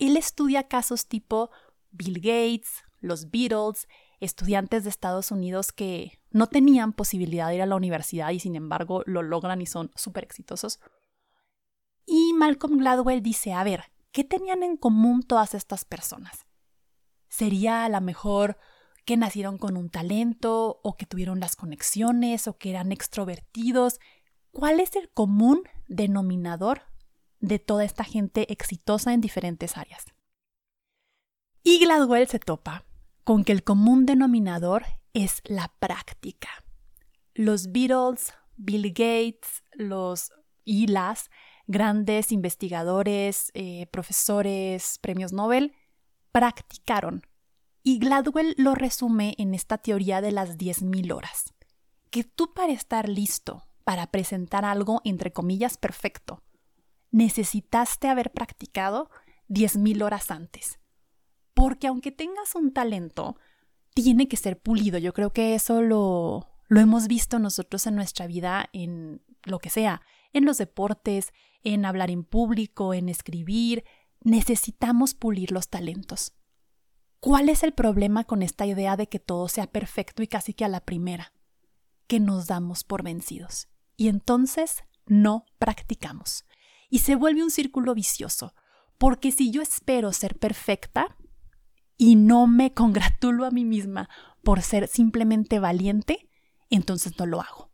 él 0.00 0.16
estudia 0.16 0.68
casos 0.68 1.06
tipo 1.06 1.50
Bill 1.90 2.20
Gates, 2.20 2.84
los 3.00 3.30
Beatles, 3.30 3.88
estudiantes 4.20 4.84
de 4.84 4.90
Estados 4.90 5.30
Unidos 5.30 5.72
que 5.72 6.20
no 6.30 6.46
tenían 6.46 6.92
posibilidad 6.92 7.48
de 7.48 7.56
ir 7.56 7.62
a 7.62 7.66
la 7.66 7.76
universidad 7.76 8.30
y 8.30 8.40
sin 8.40 8.54
embargo 8.54 9.02
lo 9.06 9.22
logran 9.22 9.60
y 9.60 9.66
son 9.66 9.90
súper 9.94 10.24
exitosos. 10.24 10.80
Y 12.06 12.32
Malcolm 12.34 12.78
Gladwell 12.78 13.22
dice, 13.22 13.52
a 13.52 13.64
ver, 13.64 13.84
¿qué 14.12 14.24
tenían 14.24 14.62
en 14.62 14.76
común 14.76 15.22
todas 15.22 15.54
estas 15.54 15.84
personas? 15.84 16.46
¿Sería 17.28 17.84
a 17.84 17.88
lo 17.88 18.00
mejor 18.00 18.58
que 19.04 19.16
nacieron 19.16 19.58
con 19.58 19.76
un 19.76 19.90
talento 19.90 20.80
o 20.82 20.96
que 20.96 21.06
tuvieron 21.06 21.40
las 21.40 21.56
conexiones 21.56 22.46
o 22.46 22.58
que 22.58 22.70
eran 22.70 22.92
extrovertidos? 22.92 23.98
¿Cuál 24.50 24.80
es 24.80 24.96
el 24.96 25.10
común 25.10 25.62
denominador 25.88 26.89
de 27.40 27.58
toda 27.58 27.84
esta 27.84 28.04
gente 28.04 28.52
exitosa 28.52 29.12
en 29.12 29.20
diferentes 29.20 29.76
áreas? 29.76 30.04
Y 31.62 31.78
Gladwell 31.78 32.28
se 32.28 32.38
topa 32.38 32.84
con 33.24 33.44
que 33.44 33.52
el 33.52 33.64
común 33.64 34.06
denominador 34.06 34.84
es 35.12 35.42
la 35.44 35.72
práctica. 35.78 36.48
Los 37.34 37.72
Beatles, 37.72 38.32
Bill 38.56 38.88
Gates, 38.88 39.62
los 39.72 40.32
y 40.64 40.86
las 40.86 41.30
grandes 41.66 42.32
investigadores, 42.32 43.50
eh, 43.54 43.86
profesores, 43.92 44.98
premios 45.00 45.32
Nobel, 45.32 45.74
practicaron. 46.32 47.22
Y 47.82 47.98
Gladwell 47.98 48.54
lo 48.58 48.74
resume 48.74 49.34
en 49.38 49.54
esta 49.54 49.78
teoría 49.78 50.20
de 50.20 50.32
las 50.32 50.58
10.000 50.58 51.12
horas. 51.12 51.54
Que 52.10 52.24
tú 52.24 52.52
para 52.52 52.72
estar 52.72 53.08
listo 53.08 53.64
para 53.84 54.08
presentar 54.08 54.64
algo 54.64 55.00
entre 55.04 55.32
comillas 55.32 55.76
perfecto, 55.76 56.42
necesitaste 57.10 58.08
haber 58.08 58.32
practicado 58.32 59.10
10.000 59.48 60.02
horas 60.02 60.30
antes. 60.30 60.78
Porque 61.54 61.88
aunque 61.88 62.12
tengas 62.12 62.54
un 62.54 62.72
talento, 62.72 63.36
tiene 63.94 64.28
que 64.28 64.36
ser 64.36 64.60
pulido. 64.60 64.98
Yo 64.98 65.12
creo 65.12 65.32
que 65.32 65.54
eso 65.54 65.82
lo, 65.82 66.48
lo 66.68 66.80
hemos 66.80 67.08
visto 67.08 67.38
nosotros 67.38 67.86
en 67.86 67.96
nuestra 67.96 68.26
vida, 68.26 68.70
en 68.72 69.22
lo 69.44 69.58
que 69.58 69.70
sea, 69.70 70.02
en 70.32 70.44
los 70.44 70.58
deportes, 70.58 71.32
en 71.64 71.84
hablar 71.84 72.10
en 72.10 72.24
público, 72.24 72.94
en 72.94 73.08
escribir. 73.08 73.84
Necesitamos 74.22 75.14
pulir 75.14 75.50
los 75.50 75.68
talentos. 75.68 76.32
¿Cuál 77.18 77.50
es 77.50 77.62
el 77.62 77.72
problema 77.72 78.24
con 78.24 78.42
esta 78.42 78.64
idea 78.64 78.96
de 78.96 79.08
que 79.08 79.18
todo 79.18 79.48
sea 79.48 79.66
perfecto 79.66 80.22
y 80.22 80.26
casi 80.26 80.54
que 80.54 80.64
a 80.64 80.68
la 80.68 80.80
primera? 80.80 81.34
Que 82.06 82.20
nos 82.20 82.46
damos 82.46 82.84
por 82.84 83.02
vencidos. 83.02 83.68
Y 83.96 84.08
entonces 84.08 84.84
no 85.06 85.44
practicamos. 85.58 86.46
Y 86.90 86.98
se 86.98 87.14
vuelve 87.14 87.42
un 87.42 87.50
círculo 87.50 87.94
vicioso, 87.94 88.54
porque 88.98 89.32
si 89.32 89.50
yo 89.50 89.62
espero 89.62 90.12
ser 90.12 90.38
perfecta, 90.38 91.16
y 91.96 92.16
no 92.16 92.46
me 92.46 92.72
congratulo 92.72 93.44
a 93.44 93.50
mí 93.50 93.66
misma 93.66 94.08
por 94.42 94.62
ser 94.62 94.88
simplemente 94.88 95.58
valiente, 95.58 96.30
entonces 96.70 97.12
no 97.18 97.26
lo 97.26 97.42
hago. 97.42 97.70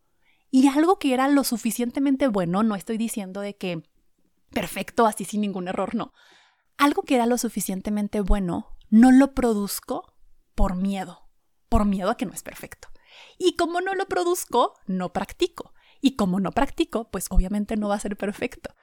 Y 0.50 0.66
algo 0.66 0.98
que 0.98 1.14
era 1.14 1.28
lo 1.28 1.44
suficientemente 1.44 2.26
bueno, 2.26 2.64
no 2.64 2.74
estoy 2.74 2.98
diciendo 2.98 3.40
de 3.40 3.56
que 3.56 3.84
perfecto, 4.50 5.06
así 5.06 5.24
sin 5.24 5.42
ningún 5.42 5.68
error, 5.68 5.94
no. 5.94 6.12
Algo 6.76 7.02
que 7.02 7.14
era 7.14 7.26
lo 7.26 7.38
suficientemente 7.38 8.20
bueno, 8.20 8.76
no 8.90 9.12
lo 9.12 9.32
produzco 9.32 10.16
por 10.56 10.74
miedo, 10.74 11.28
por 11.68 11.84
miedo 11.84 12.10
a 12.10 12.16
que 12.16 12.26
no 12.26 12.32
es 12.32 12.42
perfecto. 12.42 12.88
Y 13.38 13.54
como 13.54 13.80
no 13.80 13.94
lo 13.94 14.06
produzco, 14.06 14.74
no 14.86 15.12
practico. 15.12 15.72
Y 16.00 16.16
como 16.16 16.40
no 16.40 16.50
practico, 16.50 17.12
pues 17.12 17.26
obviamente 17.30 17.76
no 17.76 17.90
va 17.90 17.94
a 17.94 18.00
ser 18.00 18.16
perfecto. 18.16 18.74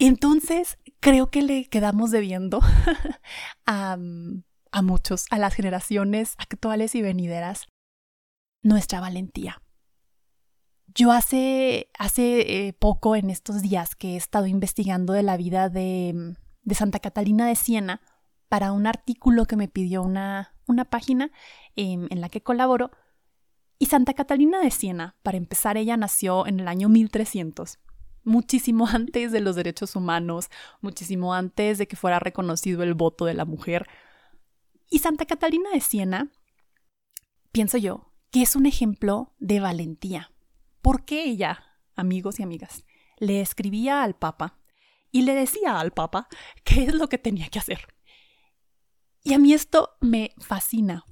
Entonces, 0.00 0.78
creo 1.00 1.30
que 1.30 1.42
le 1.42 1.66
quedamos 1.66 2.10
debiendo 2.10 2.60
a, 3.66 3.98
a 4.72 4.82
muchos, 4.82 5.26
a 5.30 5.38
las 5.38 5.54
generaciones 5.54 6.36
actuales 6.38 6.94
y 6.94 7.02
venideras, 7.02 7.68
nuestra 8.62 9.00
valentía. 9.00 9.62
Yo 10.86 11.12
hace, 11.12 11.90
hace 11.98 12.68
eh, 12.68 12.72
poco, 12.72 13.14
en 13.14 13.28
estos 13.28 13.60
días, 13.60 13.94
que 13.94 14.14
he 14.14 14.16
estado 14.16 14.46
investigando 14.46 15.12
de 15.12 15.22
la 15.22 15.36
vida 15.36 15.68
de, 15.68 16.34
de 16.62 16.74
Santa 16.74 16.98
Catalina 16.98 17.46
de 17.46 17.54
Siena 17.54 18.00
para 18.48 18.72
un 18.72 18.86
artículo 18.86 19.44
que 19.44 19.56
me 19.56 19.68
pidió 19.68 20.02
una, 20.02 20.54
una 20.66 20.86
página 20.86 21.30
em, 21.76 22.08
en 22.10 22.22
la 22.22 22.30
que 22.30 22.42
colaboro. 22.42 22.90
Y 23.78 23.86
Santa 23.86 24.14
Catalina 24.14 24.60
de 24.60 24.70
Siena, 24.70 25.16
para 25.22 25.36
empezar, 25.36 25.76
ella 25.76 25.98
nació 25.98 26.46
en 26.46 26.58
el 26.58 26.68
año 26.68 26.88
1300 26.88 27.78
muchísimo 28.24 28.86
antes 28.92 29.32
de 29.32 29.40
los 29.40 29.56
derechos 29.56 29.96
humanos, 29.96 30.48
muchísimo 30.80 31.34
antes 31.34 31.78
de 31.78 31.86
que 31.86 31.96
fuera 31.96 32.18
reconocido 32.18 32.82
el 32.82 32.94
voto 32.94 33.24
de 33.24 33.34
la 33.34 33.44
mujer. 33.44 33.88
Y 34.88 34.98
Santa 34.98 35.26
Catalina 35.26 35.70
de 35.70 35.80
Siena, 35.80 36.30
pienso 37.52 37.78
yo, 37.78 38.12
que 38.30 38.42
es 38.42 38.56
un 38.56 38.66
ejemplo 38.66 39.34
de 39.38 39.60
valentía. 39.60 40.32
Porque 40.82 41.24
ella, 41.24 41.78
amigos 41.94 42.40
y 42.40 42.42
amigas, 42.42 42.84
le 43.18 43.40
escribía 43.40 44.02
al 44.02 44.16
Papa 44.16 44.58
y 45.12 45.22
le 45.22 45.34
decía 45.34 45.78
al 45.78 45.92
Papa 45.92 46.28
qué 46.64 46.84
es 46.84 46.94
lo 46.94 47.08
que 47.08 47.18
tenía 47.18 47.48
que 47.48 47.58
hacer. 47.58 47.86
Y 49.22 49.34
a 49.34 49.38
mí 49.38 49.52
esto 49.52 49.90
me 50.00 50.32
fascina, 50.38 51.04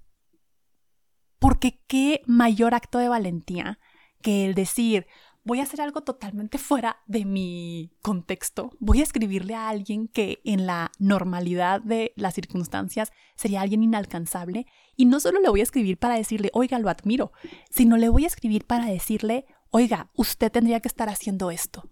porque 1.38 1.82
qué 1.86 2.22
mayor 2.26 2.74
acto 2.74 2.98
de 2.98 3.08
valentía 3.08 3.78
que 4.22 4.46
el 4.46 4.54
decir, 4.54 5.06
voy 5.44 5.60
a 5.60 5.62
hacer 5.62 5.80
algo 5.80 6.02
totalmente 6.02 6.58
fuera 6.58 6.98
de 7.06 7.24
mi 7.24 7.90
contexto. 8.02 8.70
Voy 8.80 9.00
a 9.00 9.02
escribirle 9.02 9.54
a 9.54 9.68
alguien 9.68 10.08
que 10.08 10.40
en 10.44 10.66
la 10.66 10.92
normalidad 10.98 11.80
de 11.80 12.12
las 12.16 12.34
circunstancias 12.34 13.12
sería 13.36 13.62
alguien 13.62 13.82
inalcanzable. 13.82 14.66
Y 14.96 15.06
no 15.06 15.20
solo 15.20 15.40
le 15.40 15.48
voy 15.48 15.60
a 15.60 15.64
escribir 15.64 15.98
para 15.98 16.16
decirle, 16.16 16.50
oiga, 16.52 16.78
lo 16.78 16.90
admiro, 16.90 17.32
sino 17.70 17.96
le 17.96 18.08
voy 18.08 18.24
a 18.24 18.28
escribir 18.28 18.66
para 18.66 18.86
decirle, 18.86 19.46
oiga, 19.70 20.10
usted 20.14 20.52
tendría 20.52 20.80
que 20.80 20.88
estar 20.88 21.08
haciendo 21.08 21.50
esto. 21.50 21.88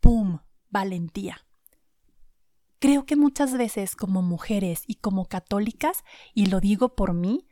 ¡Pum! 0.00 0.38
Valentía. 0.68 1.44
Creo 2.78 3.04
que 3.04 3.16
muchas 3.16 3.52
veces 3.58 3.96
como 3.96 4.22
mujeres 4.22 4.84
y 4.86 4.94
como 4.94 5.26
católicas, 5.26 6.02
y 6.32 6.46
lo 6.46 6.60
digo 6.60 6.94
por 6.94 7.12
mí, 7.12 7.46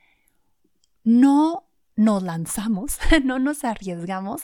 no 1.04 1.68
nos 1.96 2.22
lanzamos, 2.22 2.98
no 3.24 3.38
nos 3.38 3.64
arriesgamos 3.64 4.42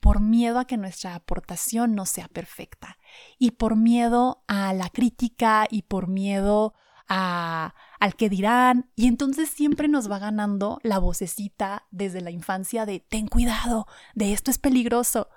por 0.00 0.20
miedo 0.20 0.58
a 0.58 0.66
que 0.66 0.76
nuestra 0.76 1.14
aportación 1.14 1.94
no 1.94 2.06
sea 2.06 2.28
perfecta 2.28 2.98
y 3.38 3.52
por 3.52 3.76
miedo 3.76 4.44
a 4.46 4.72
la 4.72 4.88
crítica 4.90 5.66
y 5.70 5.82
por 5.82 6.08
miedo 6.08 6.74
a, 7.08 7.74
al 8.00 8.16
que 8.16 8.28
dirán 8.28 8.90
y 8.94 9.06
entonces 9.06 9.48
siempre 9.48 9.88
nos 9.88 10.10
va 10.10 10.18
ganando 10.18 10.78
la 10.82 10.98
vocecita 10.98 11.86
desde 11.90 12.20
la 12.20 12.30
infancia 12.30 12.86
de 12.86 13.00
ten 13.00 13.28
cuidado, 13.28 13.86
de 14.14 14.32
esto 14.32 14.50
es 14.50 14.58
peligroso 14.58 15.28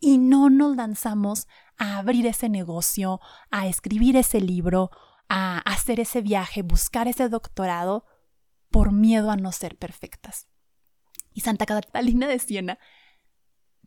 y 0.00 0.18
no 0.18 0.50
nos 0.50 0.76
lanzamos 0.76 1.48
a 1.78 1.98
abrir 1.98 2.26
ese 2.26 2.48
negocio, 2.48 3.20
a 3.50 3.66
escribir 3.66 4.16
ese 4.16 4.40
libro, 4.40 4.90
a 5.28 5.58
hacer 5.58 5.98
ese 6.00 6.20
viaje, 6.20 6.62
buscar 6.62 7.08
ese 7.08 7.28
doctorado 7.28 8.04
por 8.70 8.92
miedo 8.92 9.30
a 9.30 9.36
no 9.36 9.52
ser 9.52 9.76
perfectas. 9.76 10.48
Y 11.32 11.40
Santa 11.40 11.66
Catalina 11.66 12.28
de 12.28 12.38
Siena 12.38 12.78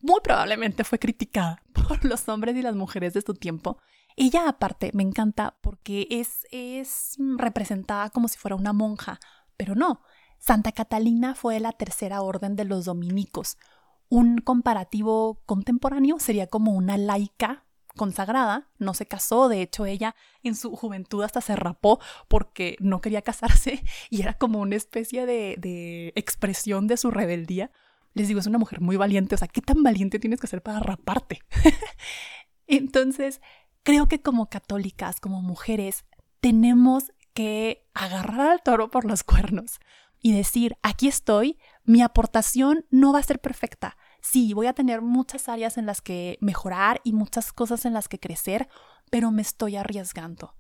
muy 0.02 0.20
probablemente 0.22 0.84
fue 0.84 1.00
criticada 1.00 1.62
por 1.74 2.04
los 2.06 2.28
hombres 2.30 2.56
y 2.56 2.62
las 2.62 2.76
mujeres 2.76 3.14
de 3.14 3.22
su 3.22 3.34
tiempo. 3.34 3.78
Ella 4.16 4.50
aparte 4.50 4.92
me 4.94 5.04
encanta 5.04 5.58
porque 5.62 6.08
es, 6.10 6.48
es 6.52 7.18
representada 7.38 8.10
como 8.10 8.28
si 8.28 8.38
fuera 8.38 8.56
una 8.56 8.74
monja, 8.74 9.20
pero 9.58 9.76
no. 9.76 10.02
Santa 10.40 10.72
Catalina 10.72 11.36
fue 11.36 11.60
la 11.60 11.72
tercera 11.72 12.22
orden 12.22 12.56
de 12.56 12.66
los 12.66 12.86
dominicos. 12.86 13.58
Un 14.10 14.38
comparativo 14.40 15.42
contemporáneo 15.46 16.20
sería 16.20 16.48
como 16.48 16.72
una 16.72 16.98
laica 16.98 17.66
consagrada, 17.96 18.70
no 18.78 18.94
se 18.94 19.08
casó, 19.08 19.50
de 19.50 19.62
hecho 19.62 19.86
ella 19.86 20.16
en 20.44 20.56
su 20.56 20.76
juventud 20.76 21.24
hasta 21.24 21.42
se 21.42 21.56
rapó 21.56 22.00
porque 22.28 22.78
no 22.80 23.02
quería 23.02 23.24
casarse 23.24 23.84
y 24.10 24.22
era 24.22 24.34
como 24.34 24.60
una 24.60 24.76
especie 24.76 25.26
de, 25.26 25.56
de 25.58 26.14
expresión 26.16 26.88
de 26.88 26.98
su 26.98 27.12
rebeldía 27.12 27.72
les 28.18 28.28
digo, 28.28 28.40
es 28.40 28.48
una 28.48 28.58
mujer 28.58 28.82
muy 28.82 28.98
valiente, 28.98 29.36
o 29.36 29.38
sea, 29.38 29.48
¿qué 29.48 29.62
tan 29.62 29.84
valiente 29.84 30.20
tienes 30.20 30.40
que 30.40 30.48
ser 30.48 30.62
para 30.62 30.80
raparte? 30.80 31.42
Entonces, 32.68 33.42
creo 33.84 34.08
que 34.08 34.22
como 34.22 34.50
católicas, 34.50 35.20
como 35.20 35.42
mujeres, 35.42 36.06
tenemos 36.42 37.12
que 37.34 37.88
agarrar 37.94 38.52
al 38.52 38.64
toro 38.64 38.90
por 38.90 39.06
los 39.06 39.24
cuernos 39.24 39.80
y 40.20 40.34
decir, 40.34 40.76
aquí 40.82 41.08
estoy, 41.08 41.58
mi 41.84 42.02
aportación 42.02 42.86
no 42.90 43.14
va 43.14 43.20
a 43.20 43.24
ser 43.24 43.40
perfecta. 43.40 43.98
Sí, 44.22 44.54
voy 44.54 44.68
a 44.68 44.74
tener 44.74 45.02
muchas 45.02 45.48
áreas 45.48 45.78
en 45.78 45.86
las 45.86 46.02
que 46.02 46.38
mejorar 46.42 47.00
y 47.04 47.14
muchas 47.14 47.54
cosas 47.54 47.86
en 47.86 47.94
las 47.94 48.08
que 48.08 48.20
crecer, 48.20 48.68
pero 49.10 49.32
me 49.32 49.42
estoy 49.42 49.76
arriesgando. 49.76 50.56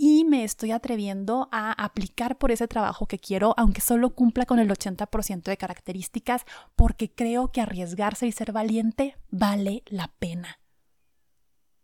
Y 0.00 0.24
me 0.24 0.44
estoy 0.44 0.70
atreviendo 0.70 1.48
a 1.50 1.72
aplicar 1.72 2.38
por 2.38 2.52
ese 2.52 2.68
trabajo 2.68 3.06
que 3.06 3.18
quiero, 3.18 3.52
aunque 3.56 3.80
solo 3.80 4.14
cumpla 4.14 4.46
con 4.46 4.60
el 4.60 4.70
80% 4.70 5.42
de 5.42 5.56
características, 5.56 6.44
porque 6.76 7.12
creo 7.12 7.50
que 7.50 7.60
arriesgarse 7.60 8.24
y 8.28 8.30
ser 8.30 8.52
valiente 8.52 9.16
vale 9.28 9.82
la 9.86 10.14
pena. 10.20 10.60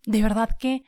De 0.07 0.23
verdad 0.23 0.51
que 0.57 0.85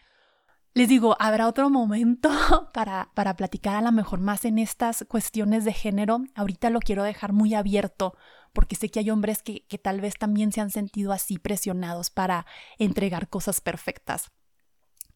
les 0.73 0.89
digo, 0.89 1.17
habrá 1.19 1.49
otro 1.49 1.69
momento 1.69 2.31
para, 2.73 3.11
para 3.15 3.35
platicar 3.35 3.75
a 3.75 3.83
lo 3.83 3.91
mejor 3.91 4.21
más 4.21 4.45
en 4.45 4.61
estas 4.61 5.05
cuestiones 5.09 5.65
de 5.65 5.73
género. 5.73 6.23
Ahorita 6.37 6.71
lo 6.71 6.79
quiero 6.79 7.03
dejar 7.03 7.33
muy 7.33 7.55
abierto 7.55 8.15
porque 8.53 8.77
sé 8.77 8.89
que 8.89 9.01
hay 9.01 9.11
hombres 9.11 9.43
que, 9.43 9.67
que 9.67 9.79
tal 9.79 10.01
vez 10.01 10.15
también 10.15 10.53
se 10.53 10.61
han 10.61 10.71
sentido 10.71 11.11
así 11.11 11.39
presionados 11.39 12.11
para 12.11 12.47
entregar 12.79 13.29
cosas 13.29 13.61
perfectas. 13.61 14.31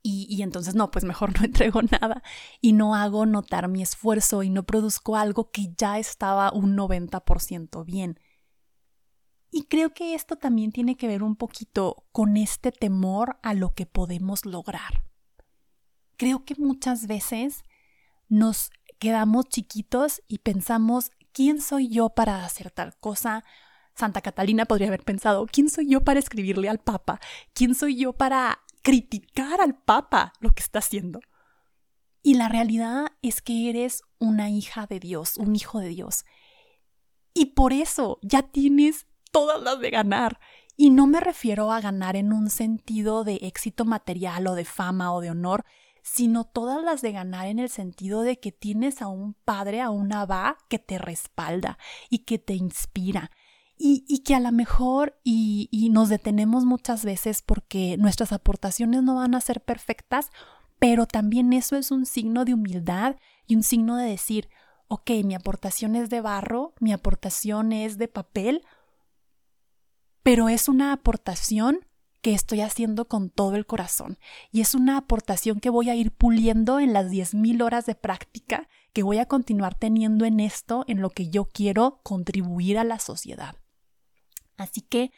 Y, 0.02 0.40
entonces 0.42 0.74
no, 0.74 0.90
pues 0.90 1.04
mejor 1.04 1.34
no 1.38 1.44
entrego 1.44 1.82
nada 1.82 2.22
y 2.60 2.72
no 2.72 2.94
hago 2.94 3.26
notar 3.26 3.68
mi 3.68 3.82
esfuerzo 3.82 4.42
y 4.42 4.50
no 4.50 4.64
produzco 4.64 5.16
algo 5.16 5.50
que 5.50 5.74
ya 5.76 5.98
estaba 5.98 6.52
un 6.52 6.76
90% 6.76 7.84
bien. 7.84 8.18
Y 9.50 9.64
creo 9.64 9.92
que 9.92 10.14
esto 10.14 10.36
también 10.36 10.72
tiene 10.72 10.96
que 10.96 11.08
ver 11.08 11.22
un 11.22 11.36
poquito 11.36 12.06
con 12.12 12.36
este 12.36 12.72
temor 12.72 13.38
a 13.42 13.52
lo 13.52 13.74
que 13.74 13.84
podemos 13.84 14.46
lograr 14.46 15.10
creo 16.20 16.44
que 16.44 16.54
muchas 16.58 17.06
veces 17.06 17.64
nos 18.28 18.70
quedamos 18.98 19.48
chiquitos 19.48 20.20
y 20.28 20.40
pensamos, 20.40 21.12
¿quién 21.32 21.62
soy 21.62 21.88
yo 21.88 22.10
para 22.10 22.44
hacer 22.44 22.70
tal 22.70 22.94
cosa? 22.98 23.42
Santa 23.94 24.20
Catalina 24.20 24.66
podría 24.66 24.88
haber 24.88 25.02
pensado, 25.02 25.46
¿quién 25.50 25.70
soy 25.70 25.88
yo 25.88 26.04
para 26.04 26.20
escribirle 26.20 26.68
al 26.68 26.78
Papa? 26.78 27.20
¿Quién 27.54 27.74
soy 27.74 27.96
yo 27.96 28.12
para 28.12 28.60
criticar 28.82 29.60
al 29.60 29.76
Papa 29.76 30.32
lo 30.40 30.50
que 30.50 30.62
está 30.62 30.80
haciendo? 30.80 31.20
Y 32.22 32.34
la 32.34 32.48
realidad 32.48 33.12
es 33.22 33.40
que 33.40 33.70
eres 33.70 34.02
una 34.18 34.50
hija 34.50 34.86
de 34.86 35.00
Dios, 35.00 35.36
un 35.38 35.56
hijo 35.56 35.80
de 35.80 35.88
Dios. 35.88 36.24
Y 37.32 37.46
por 37.46 37.72
eso 37.72 38.18
ya 38.22 38.42
tienes 38.42 39.06
todas 39.30 39.62
las 39.62 39.80
de 39.80 39.90
ganar. 39.90 40.38
Y 40.76 40.90
no 40.90 41.06
me 41.06 41.20
refiero 41.20 41.72
a 41.72 41.80
ganar 41.80 42.16
en 42.16 42.32
un 42.32 42.50
sentido 42.50 43.24
de 43.24 43.36
éxito 43.42 43.84
material 43.84 44.46
o 44.46 44.54
de 44.54 44.64
fama 44.64 45.12
o 45.12 45.20
de 45.20 45.30
honor, 45.30 45.64
sino 46.02 46.44
todas 46.44 46.82
las 46.82 47.02
de 47.02 47.12
ganar 47.12 47.46
en 47.46 47.58
el 47.58 47.68
sentido 47.68 48.22
de 48.22 48.38
que 48.38 48.52
tienes 48.52 49.02
a 49.02 49.08
un 49.08 49.34
padre, 49.34 49.80
a 49.80 49.90
una 49.90 50.24
va 50.24 50.56
que 50.68 50.78
te 50.78 50.98
respalda 50.98 51.78
y 52.08 52.20
que 52.20 52.38
te 52.38 52.54
inspira. 52.54 53.30
Y, 53.82 54.18
que 54.18 54.34
a 54.34 54.40
lo 54.40 54.52
mejor 54.52 55.18
y, 55.24 55.88
nos 55.90 56.10
detenemos 56.10 56.66
muchas 56.66 57.02
veces 57.02 57.40
porque 57.40 57.96
nuestras 57.96 58.30
aportaciones 58.30 59.02
no 59.02 59.14
van 59.14 59.34
a 59.34 59.40
ser 59.40 59.62
perfectas, 59.62 60.30
pero 60.78 61.06
también 61.06 61.54
eso 61.54 61.76
es 61.76 61.90
un 61.90 62.04
signo 62.04 62.44
de 62.44 62.52
humildad 62.52 63.16
y 63.46 63.56
un 63.56 63.62
signo 63.62 63.96
de 63.96 64.04
decir, 64.04 64.50
ok, 64.88 65.10
mi 65.24 65.34
aportación 65.34 65.96
es 65.96 66.10
de 66.10 66.20
barro, 66.20 66.74
mi 66.78 66.92
aportación 66.92 67.72
es 67.72 67.96
de 67.96 68.06
papel, 68.06 68.66
pero 70.22 70.50
es 70.50 70.68
una 70.68 70.92
aportación 70.92 71.86
que 72.20 72.34
estoy 72.34 72.60
haciendo 72.60 73.08
con 73.08 73.30
todo 73.30 73.56
el 73.56 73.64
corazón 73.64 74.18
y 74.52 74.60
es 74.60 74.74
una 74.74 74.98
aportación 74.98 75.58
que 75.58 75.70
voy 75.70 75.88
a 75.88 75.94
ir 75.94 76.12
puliendo 76.12 76.80
en 76.80 76.92
las 76.92 77.10
10.000 77.10 77.62
horas 77.62 77.86
de 77.86 77.94
práctica 77.94 78.68
que 78.92 79.02
voy 79.02 79.16
a 79.16 79.26
continuar 79.26 79.74
teniendo 79.74 80.26
en 80.26 80.38
esto, 80.38 80.84
en 80.86 81.00
lo 81.00 81.08
que 81.08 81.30
yo 81.30 81.46
quiero 81.46 82.00
contribuir 82.02 82.78
a 82.78 82.84
la 82.84 82.98
sociedad. 82.98 83.56
Así 84.60 84.82
que 84.82 85.12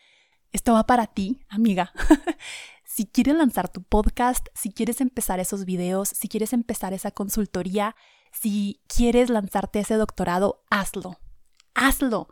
esto 0.53 0.73
va 0.73 0.87
para 0.87 1.07
ti, 1.07 1.45
amiga. 1.49 1.93
si 2.85 3.07
quieres 3.07 3.35
lanzar 3.35 3.69
tu 3.69 3.83
podcast, 3.83 4.47
si 4.55 4.73
quieres 4.73 5.01
empezar 5.01 5.41
esos 5.41 5.65
videos, 5.65 6.09
si 6.09 6.29
quieres 6.29 6.53
empezar 6.53 6.93
esa 6.93 7.11
consultoría, 7.11 7.97
si 8.33 8.81
quieres 8.87 9.31
lanzarte 9.31 9.81
ese 9.81 9.95
doctorado, 9.95 10.65
hazlo. 10.71 11.19
Hazlo, 11.75 12.29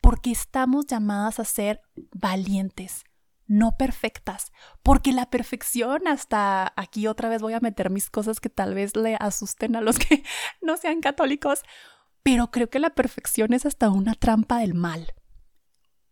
porque 0.00 0.30
estamos 0.30 0.86
llamadas 0.86 1.38
a 1.38 1.44
ser 1.44 1.82
valientes 2.12 3.04
no 3.48 3.76
perfectas, 3.78 4.52
porque 4.82 5.10
la 5.12 5.30
perfección 5.30 6.06
hasta 6.06 6.74
aquí 6.76 7.06
otra 7.06 7.30
vez 7.30 7.40
voy 7.40 7.54
a 7.54 7.60
meter 7.60 7.88
mis 7.90 8.10
cosas 8.10 8.40
que 8.40 8.50
tal 8.50 8.74
vez 8.74 8.94
le 8.94 9.16
asusten 9.18 9.74
a 9.74 9.80
los 9.80 9.98
que 9.98 10.22
no 10.60 10.76
sean 10.76 11.00
católicos, 11.00 11.62
pero 12.22 12.50
creo 12.50 12.68
que 12.68 12.78
la 12.78 12.90
perfección 12.90 13.54
es 13.54 13.64
hasta 13.64 13.88
una 13.88 14.14
trampa 14.14 14.58
del 14.58 14.74
mal. 14.74 15.14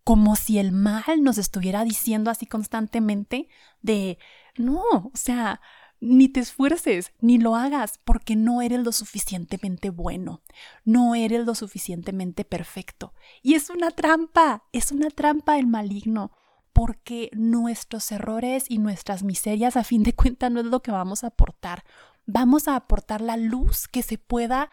Como 0.07 0.37
si 0.37 0.61
el 0.61 0.71
mal 0.71 1.25
nos 1.25 1.37
estuviera 1.37 1.83
diciendo 1.83 2.31
así 2.31 2.47
constantemente 2.47 3.49
de, 3.83 4.19
no, 4.57 4.85
o 4.88 5.11
sea, 5.14 5.61
ni 6.01 6.29
te 6.29 6.38
esfuerces, 6.38 7.12
ni 7.21 7.38
lo 7.38 7.57
hagas, 7.57 7.99
porque 8.05 8.37
no 8.37 8.62
eres 8.62 8.85
lo 8.85 8.92
suficientemente 8.92 9.90
bueno, 9.90 10.42
no 10.85 11.16
eres 11.16 11.45
lo 11.45 11.57
suficientemente 11.57 12.45
perfecto. 12.45 13.14
Y 13.42 13.55
es 13.55 13.69
una 13.69 13.90
trampa, 13.90 14.62
es 14.71 14.92
una 14.92 15.11
trampa 15.11 15.59
el 15.59 15.66
maligno 15.66 16.31
porque 16.73 17.29
nuestros 17.33 18.12
errores 18.12 18.66
y 18.69 18.79
nuestras 18.79 19.25
miserias 19.25 19.77
a 19.77 19.83
fin 19.83 20.05
de 20.05 20.14
cuentas 20.14 20.53
no 20.53 20.61
es 20.61 20.66
lo 20.66 20.83
que 20.83 20.92
vamos 20.92 21.25
a 21.25 21.29
aportar. 21.29 21.83
Vamos 22.27 22.69
a 22.69 22.77
aportar 22.77 23.23
la 23.23 23.37
luz 23.37 23.88
que 23.88 24.03
se 24.03 24.19
pueda 24.19 24.71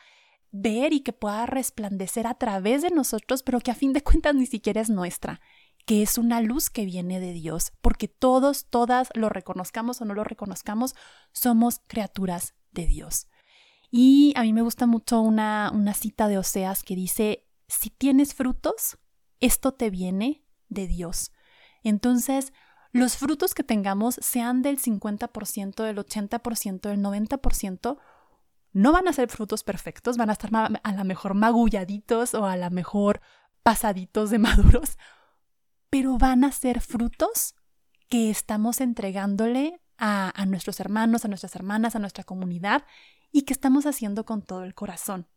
ver 0.53 0.93
y 0.93 1.01
que 1.01 1.11
pueda 1.11 1.45
resplandecer 1.47 2.27
a 2.27 2.35
través 2.35 2.83
de 2.83 2.91
nosotros, 2.91 3.43
pero 3.43 3.59
que 3.59 3.71
a 3.71 3.75
fin 3.75 3.91
de 3.91 4.03
cuentas 4.03 4.35
ni 4.35 4.45
siquiera 4.45 4.79
es 4.79 4.89
nuestra, 4.89 5.41
que 5.85 6.01
es 6.01 6.17
una 6.17 6.39
luz 6.39 6.69
que 6.69 6.85
viene 6.85 7.19
de 7.19 7.33
Dios, 7.33 7.73
porque 7.81 8.07
todos, 8.07 8.67
todas, 8.69 9.09
lo 9.15 9.27
reconozcamos 9.27 9.99
o 9.99 10.05
no 10.05 10.13
lo 10.13 10.23
reconozcamos, 10.23 10.95
somos 11.33 11.81
criaturas 11.87 12.53
de 12.71 12.85
Dios. 12.85 13.27
Y 13.91 14.33
a 14.37 14.43
mí 14.43 14.53
me 14.53 14.61
gusta 14.61 14.85
mucho 14.85 15.21
una, 15.21 15.71
una 15.73 15.93
cita 15.93 16.27
de 16.27 16.37
Oseas 16.37 16.83
que 16.83 16.95
dice, 16.95 17.45
si 17.67 17.89
tienes 17.89 18.33
frutos, 18.33 18.97
esto 19.39 19.73
te 19.73 19.89
viene 19.89 20.45
de 20.69 20.87
Dios. 20.87 21.31
Entonces, 21.83 22.53
los 22.91 23.17
frutos 23.17 23.55
que 23.55 23.63
tengamos, 23.63 24.19
sean 24.21 24.61
del 24.61 24.79
50%, 24.79 25.83
del 25.83 25.97
80%, 25.97 26.81
del 26.81 26.99
90%, 26.99 27.97
no 28.73 28.91
van 28.91 29.07
a 29.07 29.13
ser 29.13 29.29
frutos 29.29 29.63
perfectos, 29.63 30.17
van 30.17 30.29
a 30.29 30.33
estar 30.33 30.49
a 30.53 30.91
lo 30.91 31.05
mejor 31.05 31.35
magulladitos 31.35 32.33
o 32.33 32.45
a 32.45 32.57
lo 32.57 32.69
mejor 32.71 33.21
pasaditos 33.61 34.29
de 34.31 34.39
maduros, 34.39 34.97
pero 35.89 36.17
van 36.17 36.43
a 36.43 36.51
ser 36.51 36.81
frutos 36.81 37.55
que 38.09 38.29
estamos 38.29 38.81
entregándole 38.81 39.79
a, 39.97 40.31
a 40.35 40.45
nuestros 40.45 40.79
hermanos, 40.79 41.23
a 41.23 41.27
nuestras 41.27 41.55
hermanas, 41.55 41.95
a 41.95 41.99
nuestra 41.99 42.23
comunidad 42.23 42.83
y 43.31 43.43
que 43.43 43.53
estamos 43.53 43.85
haciendo 43.85 44.25
con 44.25 44.41
todo 44.41 44.63
el 44.63 44.73
corazón. 44.73 45.27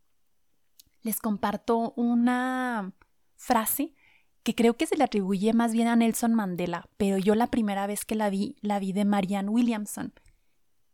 Les 1.02 1.20
comparto 1.20 1.92
una 1.96 2.92
frase 3.36 3.94
que 4.42 4.54
creo 4.54 4.76
que 4.76 4.86
se 4.86 4.96
le 4.96 5.04
atribuye 5.04 5.52
más 5.52 5.72
bien 5.72 5.88
a 5.88 5.96
Nelson 5.96 6.34
Mandela, 6.34 6.88
pero 6.96 7.18
yo 7.18 7.34
la 7.34 7.48
primera 7.48 7.86
vez 7.86 8.04
que 8.04 8.14
la 8.14 8.30
vi, 8.30 8.56
la 8.60 8.78
vi 8.78 8.92
de 8.92 9.04
Marianne 9.04 9.48
Williamson. 9.48 10.14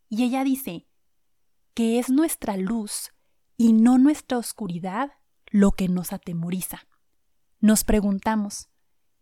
Y 0.09 0.25
ella 0.25 0.43
dice 0.43 0.87
que 1.75 1.99
es 1.99 2.11
nuestra 2.11 2.57
luz 2.57 3.13
y 3.57 3.73
no 3.73 3.99
nuestra 3.99 4.39
oscuridad 4.39 5.13
lo 5.47 5.73
que 5.73 5.89
nos 5.89 6.13
atemoriza. 6.13 6.87
Nos 7.61 7.85
preguntamos, 7.85 8.69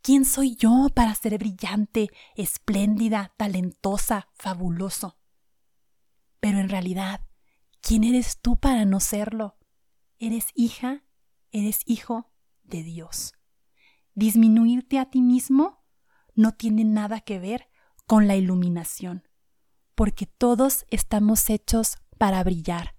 ¿quién 0.03 0.25
soy 0.25 0.55
yo 0.57 0.89
para 0.95 1.15
ser 1.15 1.37
brillante, 1.39 2.09
espléndida, 2.35 3.35
talentosa, 3.37 4.29
fabuloso? 4.35 5.19
Pero 6.41 6.59
en 6.59 6.69
realidad, 6.69 7.27
¿quién 7.81 8.05
eres 8.05 8.39
tú 8.41 8.57
para 8.57 8.85
no 8.85 9.01
serlo? 9.01 9.59
Eres 10.19 10.47
hija, 10.55 11.05
eres 11.53 11.81
hijo 11.85 12.33
de 12.63 12.83
Dios. 12.83 13.35
Disminuirte 14.15 14.99
a 14.99 15.11
ti 15.11 15.21
mismo 15.21 15.85
no 16.35 16.53
tiene 16.53 16.85
nada 16.85 17.21
que 17.21 17.39
ver 17.39 17.69
con 18.07 18.27
la 18.27 18.37
iluminación, 18.37 19.29
porque 19.95 20.27
todos 20.27 20.85
estamos 20.89 21.49
hechos 21.51 21.99
para 22.21 22.45
brillar. 22.45 22.97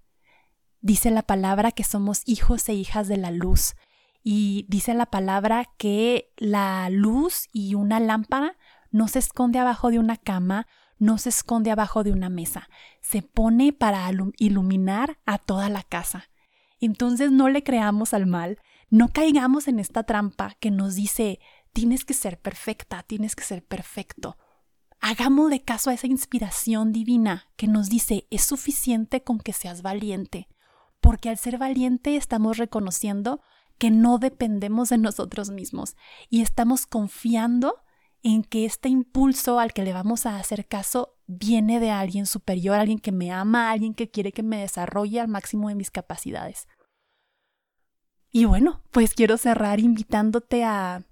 Dice 0.80 1.12
la 1.12 1.22
palabra 1.22 1.70
que 1.70 1.84
somos 1.84 2.22
hijos 2.26 2.68
e 2.68 2.74
hijas 2.74 3.06
de 3.06 3.16
la 3.16 3.30
luz, 3.30 3.76
y 4.24 4.66
dice 4.68 4.94
la 4.94 5.06
palabra 5.06 5.70
que 5.78 6.32
la 6.36 6.90
luz 6.90 7.48
y 7.52 7.76
una 7.76 8.00
lámpara 8.00 8.58
no 8.90 9.06
se 9.06 9.20
esconde 9.20 9.60
abajo 9.60 9.92
de 9.92 10.00
una 10.00 10.16
cama, 10.16 10.66
no 10.98 11.18
se 11.18 11.28
esconde 11.28 11.70
abajo 11.70 12.02
de 12.02 12.10
una 12.10 12.30
mesa, 12.30 12.68
se 13.00 13.22
pone 13.22 13.72
para 13.72 14.10
iluminar 14.38 15.20
a 15.24 15.38
toda 15.38 15.68
la 15.68 15.84
casa. 15.84 16.28
Entonces 16.80 17.30
no 17.30 17.48
le 17.48 17.62
creamos 17.62 18.14
al 18.14 18.26
mal, 18.26 18.58
no 18.90 19.06
caigamos 19.06 19.68
en 19.68 19.78
esta 19.78 20.02
trampa 20.02 20.56
que 20.58 20.72
nos 20.72 20.96
dice 20.96 21.38
tienes 21.72 22.04
que 22.04 22.14
ser 22.14 22.40
perfecta, 22.40 23.04
tienes 23.04 23.36
que 23.36 23.44
ser 23.44 23.64
perfecto. 23.64 24.36
Hagámosle 25.12 25.62
caso 25.62 25.90
a 25.90 25.92
esa 25.92 26.06
inspiración 26.06 26.90
divina 26.90 27.50
que 27.56 27.66
nos 27.66 27.90
dice 27.90 28.26
es 28.30 28.44
suficiente 28.44 29.22
con 29.22 29.40
que 29.40 29.52
seas 29.52 29.82
valiente, 29.82 30.48
porque 31.02 31.28
al 31.28 31.36
ser 31.36 31.58
valiente 31.58 32.16
estamos 32.16 32.56
reconociendo 32.56 33.42
que 33.76 33.90
no 33.90 34.16
dependemos 34.16 34.88
de 34.88 34.96
nosotros 34.96 35.50
mismos 35.50 35.96
y 36.30 36.40
estamos 36.40 36.86
confiando 36.86 37.74
en 38.22 38.42
que 38.42 38.64
este 38.64 38.88
impulso 38.88 39.58
al 39.58 39.74
que 39.74 39.82
le 39.82 39.92
vamos 39.92 40.24
a 40.24 40.38
hacer 40.38 40.66
caso 40.66 41.18
viene 41.26 41.78
de 41.78 41.90
alguien 41.90 42.24
superior, 42.24 42.78
alguien 42.78 42.98
que 42.98 43.12
me 43.12 43.30
ama, 43.30 43.70
alguien 43.70 43.92
que 43.92 44.10
quiere 44.10 44.32
que 44.32 44.42
me 44.42 44.62
desarrolle 44.62 45.20
al 45.20 45.28
máximo 45.28 45.68
de 45.68 45.74
mis 45.74 45.90
capacidades. 45.90 46.68
Y 48.30 48.46
bueno, 48.46 48.82
pues 48.90 49.12
quiero 49.12 49.36
cerrar 49.36 49.78
invitándote 49.78 50.64
a, 50.64 51.04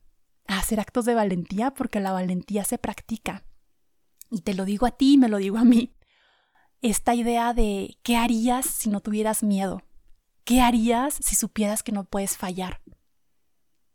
a 0.46 0.58
hacer 0.58 0.80
actos 0.80 1.04
de 1.04 1.14
valentía 1.14 1.74
porque 1.74 2.00
la 2.00 2.12
valentía 2.12 2.64
se 2.64 2.78
practica. 2.78 3.44
Y 4.30 4.42
te 4.42 4.54
lo 4.54 4.64
digo 4.64 4.86
a 4.86 4.92
ti, 4.92 5.18
me 5.18 5.28
lo 5.28 5.38
digo 5.38 5.58
a 5.58 5.64
mí. 5.64 5.94
Esta 6.82 7.14
idea 7.14 7.52
de 7.52 7.98
qué 8.02 8.16
harías 8.16 8.64
si 8.64 8.88
no 8.88 9.00
tuvieras 9.00 9.42
miedo, 9.42 9.82
qué 10.44 10.60
harías 10.60 11.14
si 11.14 11.34
supieras 11.34 11.82
que 11.82 11.92
no 11.92 12.04
puedes 12.04 12.36
fallar. 12.36 12.80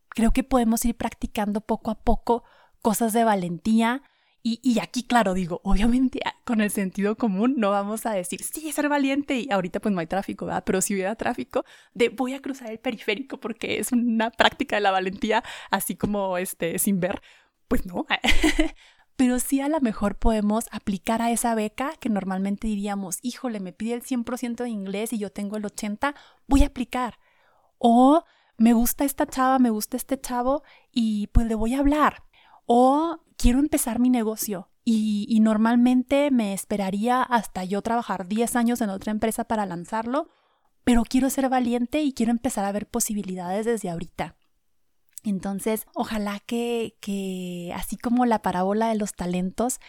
Creo 0.10 0.32
que 0.32 0.44
podemos 0.44 0.86
ir 0.86 0.96
practicando 0.96 1.62
poco 1.62 1.92
a 1.92 2.04
poco 2.04 2.44
cosas 2.82 3.14
de 3.14 3.24
valentía, 3.24 4.04
y, 4.48 4.78
aquí, 4.80 5.02
claro, 5.02 5.34
digo, 5.34 5.60
obviamente 5.64 6.20
ah, 6.24 6.36
con 6.44 6.62
el 6.62 6.70
sentido 6.70 7.18
común 7.18 7.56
no 7.58 7.72
vamos 7.72 8.06
a 8.06 8.12
decir, 8.12 8.44
sí, 8.44 8.72
ser 8.72 8.90
valiente 8.90 9.40
y 9.40 9.52
ahorita 9.52 9.80
pues 9.80 9.92
no 9.92 10.00
hay 10.00 10.06
tráfico, 10.06 10.46
¿verdad? 10.46 10.64
Pero 10.64 10.82
si 10.82 10.94
hubiera 10.94 11.16
tráfico, 11.16 11.66
de 11.96 12.10
voy 12.10 12.36
a 12.36 12.42
cruzar 12.44 12.70
el 12.70 12.78
periférico 12.78 13.40
porque 13.40 13.80
es 13.80 13.92
una 13.92 14.30
práctica 14.30 14.76
de 14.76 14.84
la 14.84 14.92
valentía, 14.92 15.44
así 15.72 15.96
como 15.96 16.38
este, 16.38 16.78
sin 16.78 17.00
ver, 17.00 17.24
pues 17.68 17.88
no. 17.88 18.06
Pero 19.16 19.40
sí 19.40 19.62
a 19.62 19.70
lo 19.70 19.80
mejor 19.80 20.18
podemos 20.18 20.66
aplicar 20.72 21.22
a 21.22 21.32
esa 21.32 21.56
beca 21.56 21.94
que 22.00 22.10
normalmente 22.10 22.68
diríamos, 22.68 23.20
híjole, 23.22 23.60
me 23.60 23.72
pide 23.74 23.94
el 23.94 24.04
100% 24.04 24.64
de 24.64 24.70
inglés 24.70 25.14
y 25.14 25.18
yo 25.18 25.32
tengo 25.32 25.58
el 25.58 25.64
80%, 25.64 26.14
voy 26.48 26.64
a 26.64 26.68
aplicar. 26.68 27.18
O 27.78 28.24
me 28.58 28.74
gusta 28.74 29.06
esta 29.06 29.26
chava, 29.26 29.60
me 29.60 29.70
gusta 29.70 29.98
este 29.98 30.20
chavo 30.20 30.64
y 30.92 31.28
pues 31.28 31.48
le 31.48 31.56
voy 31.56 31.74
a 31.76 31.80
hablar. 31.80 32.24
O 32.66 33.20
quiero 33.38 33.60
empezar 33.60 34.00
mi 34.00 34.10
negocio 34.10 34.70
y, 34.88 35.40
normalmente 35.42 36.30
me 36.30 36.54
esperaría 36.54 37.24
hasta 37.24 37.64
yo 37.64 37.82
trabajar 37.82 38.28
10 38.28 38.56
años 38.56 38.82
en 38.82 38.92
otra 38.92 39.12
empresa 39.12 39.44
para 39.46 39.66
lanzarlo, 39.66 40.30
pero 40.84 41.04
quiero 41.04 41.32
ser 41.32 41.50
valiente 41.50 42.04
y 42.04 42.14
quiero 42.14 42.32
empezar 42.32 42.66
a 42.66 42.72
ver 42.72 42.88
posibilidades 42.88 43.66
desde 43.66 43.90
ahorita. 43.90 44.36
Entonces, 45.26 45.86
ojalá 45.94 46.40
que, 46.40 46.98
que 47.02 47.74
así 47.76 47.98
como 47.98 48.26
la 48.26 48.42
parábola 48.42 48.90
de 48.90 48.96
los 48.96 49.14
talentos, 49.14 49.80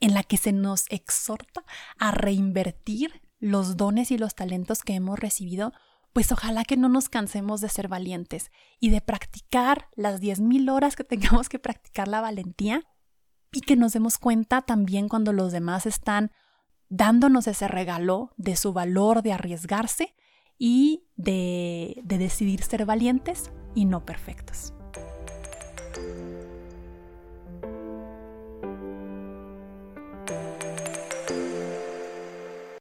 en 0.00 0.14
la 0.14 0.24
que 0.24 0.36
se 0.36 0.52
nos 0.52 0.86
exhorta 0.90 1.64
a 1.96 2.10
reinvertir 2.10 3.22
los 3.38 3.76
dones 3.76 4.10
y 4.10 4.18
los 4.18 4.34
talentos 4.34 4.82
que 4.82 4.94
hemos 4.94 5.18
recibido, 5.18 5.72
pues 6.12 6.32
ojalá 6.32 6.64
que 6.64 6.76
no 6.76 6.88
nos 6.88 7.08
cansemos 7.08 7.60
de 7.60 7.68
ser 7.68 7.88
valientes 7.88 8.50
y 8.80 8.90
de 8.90 9.00
practicar 9.00 9.88
las 9.94 10.20
10.000 10.20 10.70
horas 10.72 10.96
que 10.96 11.04
tengamos 11.04 11.48
que 11.48 11.58
practicar 11.58 12.08
la 12.08 12.20
valentía 12.20 12.82
y 13.52 13.60
que 13.60 13.76
nos 13.76 13.92
demos 13.92 14.18
cuenta 14.18 14.62
también 14.62 15.08
cuando 15.08 15.32
los 15.32 15.52
demás 15.52 15.86
están 15.86 16.32
dándonos 16.88 17.46
ese 17.46 17.68
regalo 17.68 18.32
de 18.36 18.56
su 18.56 18.72
valor 18.72 19.22
de 19.22 19.32
arriesgarse 19.32 20.14
y 20.58 21.04
de, 21.16 22.00
de 22.04 22.18
decidir 22.18 22.62
ser 22.62 22.86
valientes 22.86 23.50
y 23.74 23.84
no 23.84 24.04
perfectos. 24.04 24.74